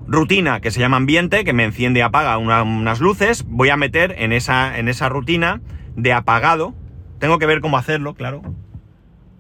rutina 0.07 0.61
que 0.61 0.73
se 0.73 0.81
llama 0.81 0.97
ambiente, 0.97 1.45
que 1.45 1.53
me 1.53 1.65
enciende 1.65 2.01
y 2.01 2.03
apaga 2.03 2.37
unas 2.37 3.01
luces, 3.01 3.45
voy 3.47 3.69
a 3.69 3.77
meter 3.77 4.17
en 4.19 4.33
esa, 4.33 4.77
en 4.79 4.89
esa 4.89 5.09
rutina 5.09 5.61
de 5.95 6.13
apagado, 6.13 6.75
tengo 7.21 7.39
que 7.39 7.47
ver 7.47 7.61
cómo 7.61 7.79
hacerlo, 7.79 8.15
claro, 8.15 8.43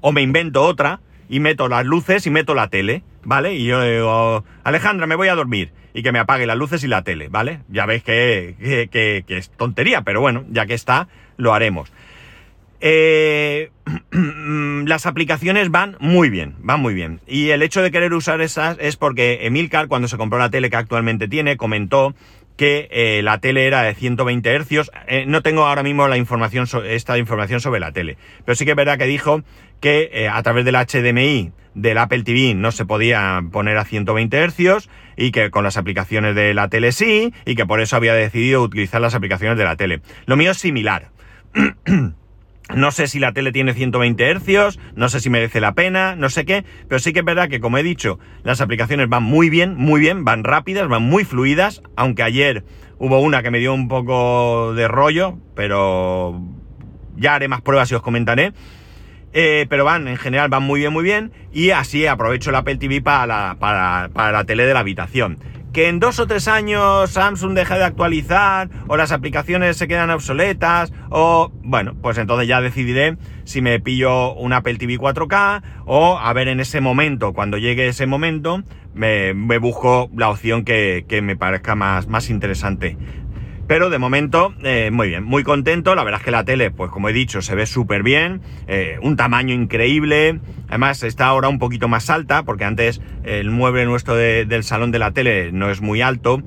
o 0.00 0.12
me 0.12 0.22
invento 0.22 0.62
otra 0.62 1.00
y 1.28 1.40
meto 1.40 1.68
las 1.68 1.84
luces 1.84 2.26
y 2.26 2.30
meto 2.30 2.54
la 2.54 2.68
tele, 2.68 3.02
¿vale? 3.22 3.54
Y 3.54 3.64
yo 3.64 3.82
digo, 3.82 4.44
Alejandra, 4.64 5.06
me 5.06 5.14
voy 5.14 5.28
a 5.28 5.34
dormir 5.34 5.72
y 5.92 6.02
que 6.02 6.12
me 6.12 6.18
apague 6.18 6.46
las 6.46 6.56
luces 6.56 6.84
y 6.84 6.88
la 6.88 7.02
tele, 7.02 7.28
¿vale? 7.28 7.60
Ya 7.68 7.86
veis 7.86 8.02
que, 8.02 8.54
que 8.90 9.36
es 9.36 9.50
tontería, 9.50 10.02
pero 10.02 10.20
bueno, 10.20 10.44
ya 10.50 10.66
que 10.66 10.74
está, 10.74 11.08
lo 11.36 11.54
haremos. 11.54 11.92
Eh, 12.82 13.70
las 14.86 15.04
aplicaciones 15.06 15.70
van 15.70 15.96
muy 16.00 16.30
bien, 16.30 16.54
van 16.60 16.80
muy 16.80 16.94
bien. 16.94 17.20
Y 17.26 17.50
el 17.50 17.62
hecho 17.62 17.82
de 17.82 17.90
querer 17.90 18.14
usar 18.14 18.40
esas 18.40 18.78
es 18.80 18.96
porque 18.96 19.46
Emilcar, 19.46 19.88
cuando 19.88 20.08
se 20.08 20.16
compró 20.16 20.38
la 20.38 20.50
tele 20.50 20.70
que 20.70 20.76
actualmente 20.76 21.28
tiene, 21.28 21.56
comentó 21.56 22.14
que 22.60 22.88
eh, 22.90 23.22
la 23.22 23.38
tele 23.38 23.66
era 23.66 23.80
de 23.80 23.94
120 23.94 24.50
hercios. 24.50 24.90
Eh, 25.08 25.24
no 25.26 25.40
tengo 25.40 25.64
ahora 25.64 25.82
mismo 25.82 26.06
la 26.08 26.18
información 26.18 26.66
esta 26.84 27.16
información 27.16 27.58
sobre 27.58 27.80
la 27.80 27.90
tele, 27.90 28.18
pero 28.44 28.54
sí 28.54 28.66
que 28.66 28.72
es 28.72 28.76
verdad 28.76 28.98
que 28.98 29.06
dijo 29.06 29.42
que 29.80 30.28
a 30.30 30.42
través 30.42 30.66
del 30.66 30.74
HDMI 30.74 31.52
del 31.72 31.96
Apple 31.96 32.22
TV 32.22 32.54
no 32.54 32.70
se 32.70 32.84
podía 32.84 33.42
poner 33.50 33.78
a 33.78 33.86
120 33.86 34.36
hercios 34.36 34.90
y 35.16 35.30
que 35.30 35.50
con 35.50 35.64
las 35.64 35.78
aplicaciones 35.78 36.34
de 36.34 36.52
la 36.52 36.68
tele 36.68 36.92
sí 36.92 37.32
y 37.46 37.54
que 37.54 37.64
por 37.64 37.80
eso 37.80 37.96
había 37.96 38.12
decidido 38.12 38.60
utilizar 38.60 39.00
las 39.00 39.14
aplicaciones 39.14 39.56
de 39.56 39.64
la 39.64 39.76
tele. 39.76 40.02
Lo 40.26 40.36
mío 40.36 40.50
es 40.50 40.58
similar. 40.58 41.08
No 42.74 42.90
sé 42.92 43.06
si 43.06 43.18
la 43.18 43.32
tele 43.32 43.52
tiene 43.52 43.74
120 43.74 44.24
hercios, 44.24 44.78
no 44.94 45.08
sé 45.08 45.20
si 45.20 45.30
merece 45.30 45.60
la 45.60 45.74
pena, 45.74 46.14
no 46.16 46.30
sé 46.30 46.44
qué, 46.44 46.64
pero 46.88 46.98
sí 46.98 47.12
que 47.12 47.20
es 47.20 47.24
verdad 47.24 47.48
que, 47.48 47.60
como 47.60 47.78
he 47.78 47.82
dicho, 47.82 48.18
las 48.44 48.60
aplicaciones 48.60 49.08
van 49.08 49.22
muy 49.22 49.50
bien, 49.50 49.76
muy 49.76 50.00
bien, 50.00 50.24
van 50.24 50.44
rápidas, 50.44 50.88
van 50.88 51.02
muy 51.02 51.24
fluidas, 51.24 51.82
aunque 51.96 52.22
ayer 52.22 52.64
hubo 52.98 53.20
una 53.20 53.42
que 53.42 53.50
me 53.50 53.58
dio 53.58 53.74
un 53.74 53.88
poco 53.88 54.72
de 54.74 54.86
rollo, 54.88 55.38
pero 55.54 56.40
ya 57.16 57.34
haré 57.34 57.48
más 57.48 57.60
pruebas 57.62 57.90
y 57.90 57.94
os 57.94 58.02
comentaré. 58.02 58.52
Eh, 59.32 59.66
pero 59.68 59.84
van, 59.84 60.08
en 60.08 60.16
general, 60.16 60.48
van 60.48 60.64
muy 60.64 60.80
bien, 60.80 60.92
muy 60.92 61.04
bien, 61.04 61.32
y 61.52 61.70
así 61.70 62.04
aprovecho 62.06 62.50
el 62.50 62.56
Apple 62.56 62.78
TV 62.78 63.00
para 63.00 63.26
la, 63.26 63.56
para, 63.60 64.10
para 64.12 64.32
la 64.32 64.44
tele 64.44 64.66
de 64.66 64.74
la 64.74 64.80
habitación 64.80 65.38
que 65.72 65.88
en 65.88 66.00
dos 66.00 66.18
o 66.18 66.26
tres 66.26 66.48
años 66.48 67.10
Samsung 67.10 67.54
deja 67.54 67.78
de 67.78 67.84
actualizar 67.84 68.68
o 68.88 68.96
las 68.96 69.12
aplicaciones 69.12 69.76
se 69.76 69.88
quedan 69.88 70.10
obsoletas 70.10 70.92
o 71.10 71.52
bueno, 71.62 71.94
pues 72.00 72.18
entonces 72.18 72.48
ya 72.48 72.60
decidiré 72.60 73.16
si 73.44 73.62
me 73.62 73.80
pillo 73.80 74.34
un 74.34 74.52
Apple 74.52 74.76
TV 74.76 74.98
4K 74.98 75.62
o 75.86 76.18
a 76.18 76.32
ver 76.32 76.48
en 76.48 76.60
ese 76.60 76.80
momento, 76.80 77.32
cuando 77.32 77.58
llegue 77.58 77.88
ese 77.88 78.06
momento, 78.06 78.62
me, 78.94 79.32
busco 79.58 80.10
la 80.16 80.30
opción 80.30 80.64
que, 80.64 81.04
que 81.08 81.22
me 81.22 81.36
parezca 81.36 81.74
más, 81.74 82.08
más 82.08 82.30
interesante. 82.30 82.96
Pero 83.70 83.88
de 83.88 84.00
momento, 84.00 84.52
eh, 84.64 84.90
muy 84.92 85.06
bien, 85.06 85.22
muy 85.22 85.44
contento. 85.44 85.94
La 85.94 86.02
verdad 86.02 86.18
es 86.20 86.24
que 86.24 86.32
la 86.32 86.42
tele, 86.42 86.72
pues 86.72 86.90
como 86.90 87.08
he 87.08 87.12
dicho, 87.12 87.40
se 87.40 87.54
ve 87.54 87.66
súper 87.66 88.02
bien. 88.02 88.40
Eh, 88.66 88.98
un 89.00 89.14
tamaño 89.14 89.54
increíble. 89.54 90.40
Además, 90.66 91.04
está 91.04 91.26
ahora 91.26 91.48
un 91.48 91.60
poquito 91.60 91.86
más 91.86 92.10
alta, 92.10 92.42
porque 92.42 92.64
antes 92.64 93.00
el 93.22 93.52
mueble 93.52 93.84
nuestro 93.84 94.16
del 94.16 94.64
salón 94.64 94.90
de 94.90 94.98
la 94.98 95.12
tele 95.12 95.52
no 95.52 95.70
es 95.70 95.82
muy 95.82 96.02
alto. 96.02 96.42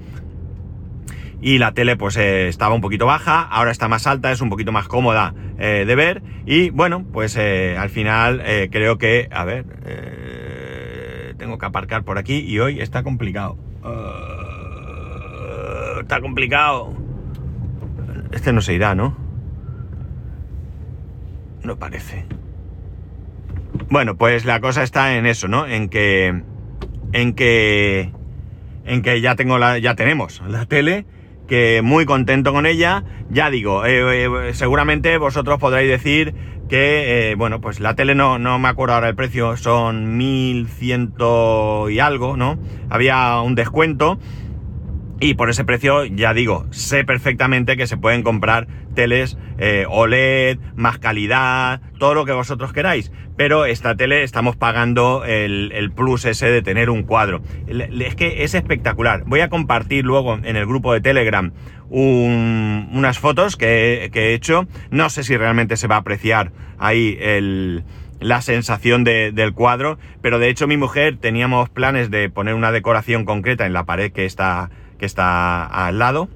Y 1.41 1.59
la 1.59 1.71
tele 1.71 1.95
pues 1.95 2.17
eh, 2.17 2.49
estaba 2.49 2.75
un 2.75 2.81
poquito 2.81 3.05
baja, 3.05 3.41
ahora 3.41 3.71
está 3.71 3.87
más 3.87 4.05
alta, 4.05 4.33
es 4.33 4.41
un 4.41 4.49
poquito 4.49 4.73
más 4.73 4.89
cómoda 4.89 5.33
de 5.57 5.95
ver. 5.95 6.23
Y 6.45 6.71
bueno, 6.71 7.05
pues 7.13 7.37
al 7.37 7.89
final 7.89 8.43
creo 8.69 8.97
que, 8.97 9.29
a 9.31 9.45
ver, 9.45 9.63
tengo 11.37 11.57
que 11.57 11.65
aparcar 11.65 12.03
por 12.03 12.17
aquí 12.17 12.39
y 12.39 12.59
hoy 12.59 12.81
está 12.81 13.01
complicado. 13.01 13.57
está 16.01 16.19
complicado. 16.19 17.02
Este 18.33 18.51
no 18.51 18.61
se 18.61 18.73
irá, 18.73 18.95
¿no? 18.95 19.15
No 21.63 21.77
parece. 21.77 22.25
Bueno, 23.89 24.17
pues 24.17 24.43
la 24.43 24.59
cosa 24.59 24.83
está 24.83 25.15
en 25.15 25.25
eso, 25.25 25.47
¿no? 25.47 25.67
En 25.67 25.87
que. 25.87 26.41
En 27.11 27.33
que. 27.33 28.11
En 28.85 29.01
que 29.03 29.21
ya 29.21 29.35
tengo 29.35 29.59
la. 29.59 29.77
ya 29.77 29.95
tenemos 29.95 30.41
la 30.47 30.65
tele. 30.65 31.05
Que 31.47 31.81
muy 31.83 32.05
contento 32.05 32.53
con 32.53 32.65
ella. 32.65 33.03
Ya 33.29 33.49
digo, 33.49 33.85
eh, 33.85 34.25
eh, 34.25 34.53
seguramente 34.53 35.17
vosotros 35.17 35.59
podréis 35.59 35.89
decir 35.89 36.33
que, 36.69 37.31
eh, 37.31 37.35
bueno, 37.35 37.61
pues 37.61 37.79
la 37.79 37.95
tele 37.95 38.15
no, 38.15 38.39
no 38.39 38.57
me 38.57 38.69
acuerdo 38.69 38.95
ahora 38.95 39.09
el 39.09 39.15
precio, 39.15 39.57
son 39.57 40.17
1100 40.17 41.13
y 41.91 41.99
algo, 41.99 42.35
¿no? 42.35 42.57
Había 42.89 43.39
un 43.41 43.53
descuento. 43.53 44.17
Y 45.23 45.35
por 45.35 45.49
ese 45.49 45.63
precio, 45.63 46.03
ya 46.03 46.33
digo, 46.33 46.65
sé 46.71 47.05
perfectamente 47.05 47.77
que 47.77 47.87
se 47.87 47.95
pueden 47.95 48.23
comprar 48.23 48.67
teles 48.93 49.37
eh, 49.57 49.85
OLED, 49.87 50.59
más 50.75 50.97
calidad, 50.97 51.79
todo 51.97 52.13
lo 52.13 52.25
que 52.25 52.33
vosotros 52.33 52.73
queráis. 52.73 53.09
Pero 53.37 53.63
esta 53.63 53.95
tele 53.95 54.23
estamos 54.23 54.57
pagando 54.57 55.23
el, 55.23 55.93
plus 55.95 56.25
ese 56.25 56.47
de 56.47 56.61
tener 56.61 56.89
un 56.89 57.03
cuadro. 57.03 57.41
Es 57.67 58.15
que 58.15 58.43
es 58.43 58.53
espectacular. 58.53 59.23
Voy 59.25 59.39
a 59.39 59.47
compartir 59.47 60.03
luego 60.03 60.37
en 60.43 60.57
el 60.57 60.65
grupo 60.65 60.91
de 60.91 60.99
Telegram 60.99 61.53
unas 61.89 63.17
fotos 63.17 63.55
que, 63.55 64.11
he 64.13 64.33
hecho. 64.33 64.67
No 64.91 65.09
sé 65.09 65.23
si 65.23 65.37
realmente 65.37 65.77
se 65.77 65.87
va 65.87 65.95
a 65.95 65.99
apreciar 65.99 66.51
ahí 66.77 67.17
la 68.19 68.41
sensación 68.41 69.05
del 69.05 69.53
cuadro, 69.53 69.97
pero 70.21 70.37
de 70.37 70.49
hecho 70.49 70.67
mi 70.67 70.75
mujer 70.75 71.15
teníamos 71.15 71.69
planes 71.69 72.11
de 72.11 72.29
poner 72.29 72.55
una 72.55 72.73
decoración 72.73 73.23
concreta 73.23 73.65
en 73.65 73.71
la 73.71 73.85
pared 73.85 74.11
que 74.11 74.25
está 74.25 74.69
que 75.03 75.07
está 75.07 75.65
al 75.65 75.99
lado. 75.99 76.29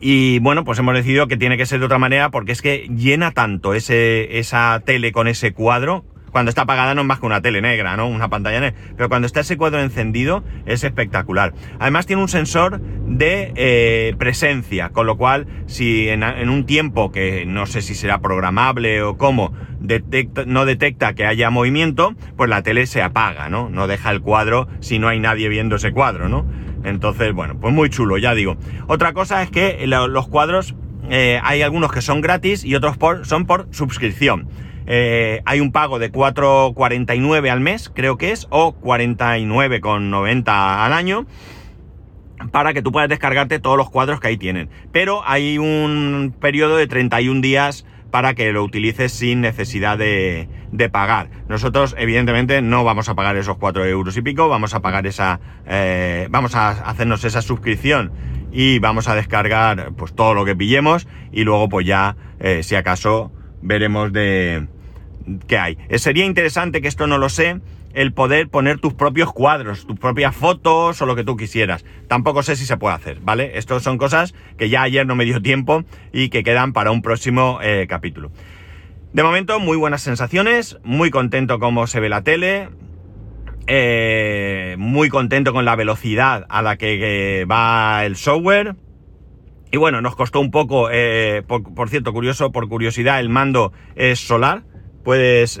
Y 0.00 0.38
bueno, 0.38 0.64
pues 0.64 0.78
hemos 0.78 0.94
decidido 0.94 1.28
que 1.28 1.36
tiene 1.36 1.58
que 1.58 1.66
ser 1.66 1.80
de 1.80 1.84
otra 1.84 1.98
manera 1.98 2.30
porque 2.30 2.52
es 2.52 2.62
que 2.62 2.88
llena 2.88 3.32
tanto 3.32 3.74
ese, 3.74 4.38
esa 4.38 4.80
tele 4.86 5.12
con 5.12 5.28
ese 5.28 5.52
cuadro. 5.52 6.02
Cuando 6.32 6.48
está 6.48 6.62
apagada 6.62 6.94
no 6.94 7.02
es 7.02 7.06
más 7.06 7.20
que 7.20 7.26
una 7.26 7.42
tele 7.42 7.60
negra, 7.60 7.94
¿no? 7.98 8.08
Una 8.08 8.30
pantalla 8.30 8.60
negra. 8.60 8.78
Pero 8.96 9.10
cuando 9.10 9.26
está 9.26 9.40
ese 9.40 9.58
cuadro 9.58 9.80
encendido 9.80 10.44
es 10.64 10.82
espectacular. 10.82 11.52
Además 11.78 12.06
tiene 12.06 12.22
un 12.22 12.28
sensor 12.28 12.80
de 12.80 13.52
eh, 13.54 14.14
presencia, 14.18 14.88
con 14.88 15.04
lo 15.04 15.18
cual 15.18 15.46
si 15.66 16.08
en, 16.08 16.22
un 16.48 16.64
tiempo 16.64 17.12
que 17.12 17.44
no 17.44 17.66
sé 17.66 17.82
si 17.82 17.94
será 17.94 18.20
programable 18.22 19.02
o 19.02 19.18
cómo, 19.18 19.52
no 20.46 20.64
detecta 20.64 21.14
que 21.14 21.26
haya 21.26 21.50
movimiento, 21.50 22.14
pues 22.38 22.48
la 22.48 22.62
tele 22.62 22.86
se 22.86 23.02
apaga, 23.02 23.50
¿no? 23.50 23.68
No 23.68 23.88
deja 23.88 24.10
el 24.10 24.22
cuadro 24.22 24.68
si 24.80 24.98
no 24.98 25.08
hay 25.08 25.20
nadie 25.20 25.50
viendo 25.50 25.76
ese 25.76 25.92
cuadro, 25.92 26.30
¿no? 26.30 26.46
Entonces, 26.84 27.32
bueno, 27.32 27.58
pues 27.60 27.72
muy 27.72 27.90
chulo, 27.90 28.18
ya 28.18 28.34
digo. 28.34 28.56
Otra 28.86 29.12
cosa 29.12 29.42
es 29.42 29.50
que 29.50 29.86
los 29.86 30.28
cuadros, 30.28 30.74
eh, 31.10 31.40
hay 31.42 31.62
algunos 31.62 31.92
que 31.92 32.02
son 32.02 32.20
gratis 32.20 32.64
y 32.64 32.74
otros 32.74 32.96
son 33.22 33.46
por 33.46 33.68
suscripción. 33.70 34.48
Eh, 34.86 35.42
hay 35.44 35.60
un 35.60 35.72
pago 35.72 35.98
de 35.98 36.12
4,49 36.12 37.50
al 37.50 37.60
mes, 37.60 37.90
creo 37.92 38.16
que 38.16 38.30
es, 38.30 38.46
o 38.50 38.74
49,90 38.80 40.44
al 40.46 40.92
año 40.92 41.26
para 42.52 42.74
que 42.74 42.82
tú 42.82 42.92
puedas 42.92 43.08
descargarte 43.08 43.58
todos 43.58 43.76
los 43.76 43.90
cuadros 43.90 44.20
que 44.20 44.28
ahí 44.28 44.36
tienen. 44.36 44.68
Pero 44.92 45.22
hay 45.24 45.58
un 45.58 46.34
periodo 46.38 46.76
de 46.76 46.86
31 46.86 47.40
días 47.40 47.86
para 48.10 48.34
que 48.34 48.52
lo 48.52 48.62
utilices 48.62 49.12
sin 49.12 49.40
necesidad 49.40 49.98
de, 49.98 50.48
pagar. 50.90 51.28
Nosotros, 51.48 51.94
evidentemente, 51.98 52.62
no 52.62 52.84
vamos 52.84 53.08
a 53.08 53.14
pagar 53.14 53.36
esos 53.36 53.56
4 53.56 53.84
euros 53.86 54.16
y 54.16 54.22
pico, 54.22 54.48
vamos 54.48 54.74
a 54.74 54.80
pagar 54.80 55.06
esa. 55.06 55.40
Eh, 55.66 56.28
vamos 56.30 56.54
a 56.54 56.70
hacernos 56.70 57.24
esa 57.24 57.42
suscripción 57.42 58.12
y 58.52 58.78
vamos 58.78 59.08
a 59.08 59.14
descargar 59.14 59.92
pues 59.96 60.14
todo 60.14 60.34
lo 60.34 60.44
que 60.44 60.54
pillemos 60.54 61.08
y 61.32 61.44
luego, 61.44 61.68
pues 61.68 61.86
ya, 61.86 62.16
eh, 62.38 62.62
si 62.62 62.74
acaso, 62.74 63.32
veremos 63.62 64.12
de 64.12 64.68
qué 65.48 65.58
hay. 65.58 65.78
Eh, 65.88 65.98
sería 65.98 66.24
interesante 66.24 66.80
que 66.80 66.88
esto 66.88 67.06
no 67.06 67.18
lo 67.18 67.28
sé 67.28 67.60
el 67.92 68.12
poder 68.12 68.48
poner 68.48 68.78
tus 68.78 68.92
propios 68.92 69.32
cuadros, 69.32 69.86
tus 69.86 69.98
propias 69.98 70.36
fotos 70.36 71.00
o 71.00 71.06
lo 71.06 71.16
que 71.16 71.24
tú 71.24 71.36
quisieras. 71.36 71.84
Tampoco 72.08 72.42
sé 72.42 72.54
si 72.54 72.66
se 72.66 72.76
puede 72.76 72.94
hacer, 72.94 73.20
¿vale? 73.20 73.56
Estas 73.56 73.82
son 73.82 73.96
cosas 73.96 74.34
que 74.58 74.68
ya 74.68 74.82
ayer 74.82 75.06
no 75.06 75.16
me 75.16 75.24
dio 75.24 75.40
tiempo 75.40 75.82
y 76.12 76.28
que 76.28 76.42
quedan 76.42 76.74
para 76.74 76.90
un 76.90 77.00
próximo 77.00 77.58
capítulo. 77.88 78.30
De 79.16 79.22
momento, 79.22 79.58
muy 79.60 79.78
buenas 79.78 80.02
sensaciones, 80.02 80.76
muy 80.84 81.08
contento 81.08 81.58
cómo 81.58 81.86
se 81.86 82.00
ve 82.00 82.10
la 82.10 82.20
tele, 82.20 82.68
eh, 83.66 84.76
muy 84.76 85.08
contento 85.08 85.54
con 85.54 85.64
la 85.64 85.74
velocidad 85.74 86.44
a 86.50 86.60
la 86.60 86.76
que, 86.76 87.46
va 87.50 88.04
el 88.04 88.16
software. 88.16 88.76
Y 89.72 89.78
bueno, 89.78 90.02
nos 90.02 90.16
costó 90.16 90.38
un 90.38 90.50
poco, 90.50 90.90
eh, 90.92 91.42
por, 91.46 91.88
cierto, 91.88 92.12
curioso, 92.12 92.52
por 92.52 92.68
curiosidad, 92.68 93.18
el 93.18 93.30
mando 93.30 93.72
es 93.94 94.20
solar. 94.20 94.64
Puedes 95.02 95.58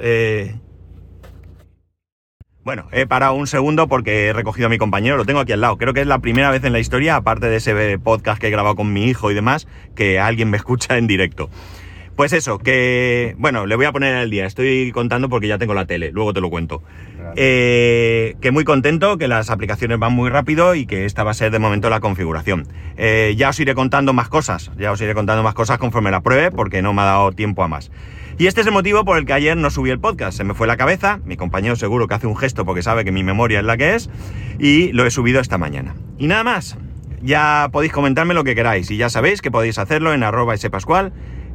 bueno, 2.62 2.88
he 2.92 3.06
parado 3.06 3.32
un 3.32 3.46
segundo 3.46 3.88
porque 3.88 4.26
he 4.26 4.32
recogido 4.34 4.66
a 4.66 4.70
mi 4.70 4.76
compañero, 4.76 5.16
lo 5.16 5.24
tengo 5.24 5.40
aquí 5.40 5.52
al 5.52 5.62
lado. 5.62 5.78
Creo 5.78 5.94
que 5.94 6.02
es 6.02 6.06
la 6.06 6.18
primera 6.18 6.50
vez 6.50 6.62
en 6.64 6.74
la 6.74 6.80
historia, 6.80 7.16
aparte 7.16 7.46
de 7.46 7.56
ese 7.56 7.98
podcast 8.00 8.38
que 8.38 8.48
he 8.48 8.50
grabado 8.50 8.76
con 8.76 8.92
mi 8.92 9.06
hijo 9.06 9.30
y 9.30 9.34
demás, 9.34 9.66
que 9.94 10.20
alguien 10.20 10.50
me 10.50 10.56
escucha 10.58 10.98
en 10.98 11.06
directo. 11.06 11.48
Pues 12.16 12.32
eso, 12.32 12.58
que 12.58 13.34
bueno, 13.38 13.66
le 13.66 13.76
voy 13.76 13.84
a 13.84 13.92
poner 13.92 14.16
el 14.16 14.30
día. 14.30 14.46
Estoy 14.46 14.90
contando 14.92 15.28
porque 15.28 15.48
ya 15.48 15.58
tengo 15.58 15.74
la 15.74 15.84
tele, 15.84 16.12
luego 16.12 16.32
te 16.32 16.40
lo 16.40 16.48
cuento. 16.48 16.82
Eh, 17.36 18.36
que 18.40 18.50
muy 18.50 18.64
contento, 18.64 19.18
que 19.18 19.28
las 19.28 19.50
aplicaciones 19.50 19.98
van 19.98 20.14
muy 20.14 20.30
rápido 20.30 20.74
y 20.74 20.86
que 20.86 21.04
esta 21.04 21.24
va 21.24 21.32
a 21.32 21.34
ser 21.34 21.50
de 21.50 21.58
momento 21.58 21.90
la 21.90 22.00
configuración. 22.00 22.66
Eh, 22.96 23.34
ya 23.36 23.50
os 23.50 23.60
iré 23.60 23.74
contando 23.74 24.14
más 24.14 24.30
cosas, 24.30 24.70
ya 24.78 24.92
os 24.92 25.00
iré 25.02 25.12
contando 25.14 25.42
más 25.42 25.52
cosas 25.52 25.76
conforme 25.76 26.10
la 26.10 26.22
pruebe 26.22 26.50
porque 26.50 26.80
no 26.80 26.94
me 26.94 27.02
ha 27.02 27.04
dado 27.04 27.32
tiempo 27.32 27.62
a 27.62 27.68
más. 27.68 27.90
Y 28.38 28.46
este 28.46 28.62
es 28.62 28.66
el 28.66 28.72
motivo 28.72 29.04
por 29.04 29.18
el 29.18 29.26
que 29.26 29.34
ayer 29.34 29.54
no 29.54 29.68
subí 29.68 29.90
el 29.90 30.00
podcast. 30.00 30.38
Se 30.38 30.44
me 30.44 30.54
fue 30.54 30.66
la 30.66 30.78
cabeza, 30.78 31.20
mi 31.26 31.36
compañero 31.36 31.76
seguro 31.76 32.08
que 32.08 32.14
hace 32.14 32.26
un 32.26 32.36
gesto 32.36 32.64
porque 32.64 32.82
sabe 32.82 33.04
que 33.04 33.12
mi 33.12 33.24
memoria 33.24 33.58
es 33.58 33.64
la 33.66 33.76
que 33.76 33.94
es, 33.94 34.08
y 34.58 34.90
lo 34.92 35.04
he 35.04 35.10
subido 35.10 35.40
esta 35.40 35.58
mañana. 35.58 35.94
Y 36.16 36.28
nada 36.28 36.44
más, 36.44 36.78
ya 37.22 37.68
podéis 37.72 37.92
comentarme 37.92 38.32
lo 38.32 38.44
que 38.44 38.54
queráis, 38.54 38.90
y 38.90 38.96
ya 38.96 39.10
sabéis 39.10 39.42
que 39.42 39.50
podéis 39.50 39.78
hacerlo 39.78 40.14
en 40.14 40.22
arroba 40.22 40.56
spascual, 40.56 41.12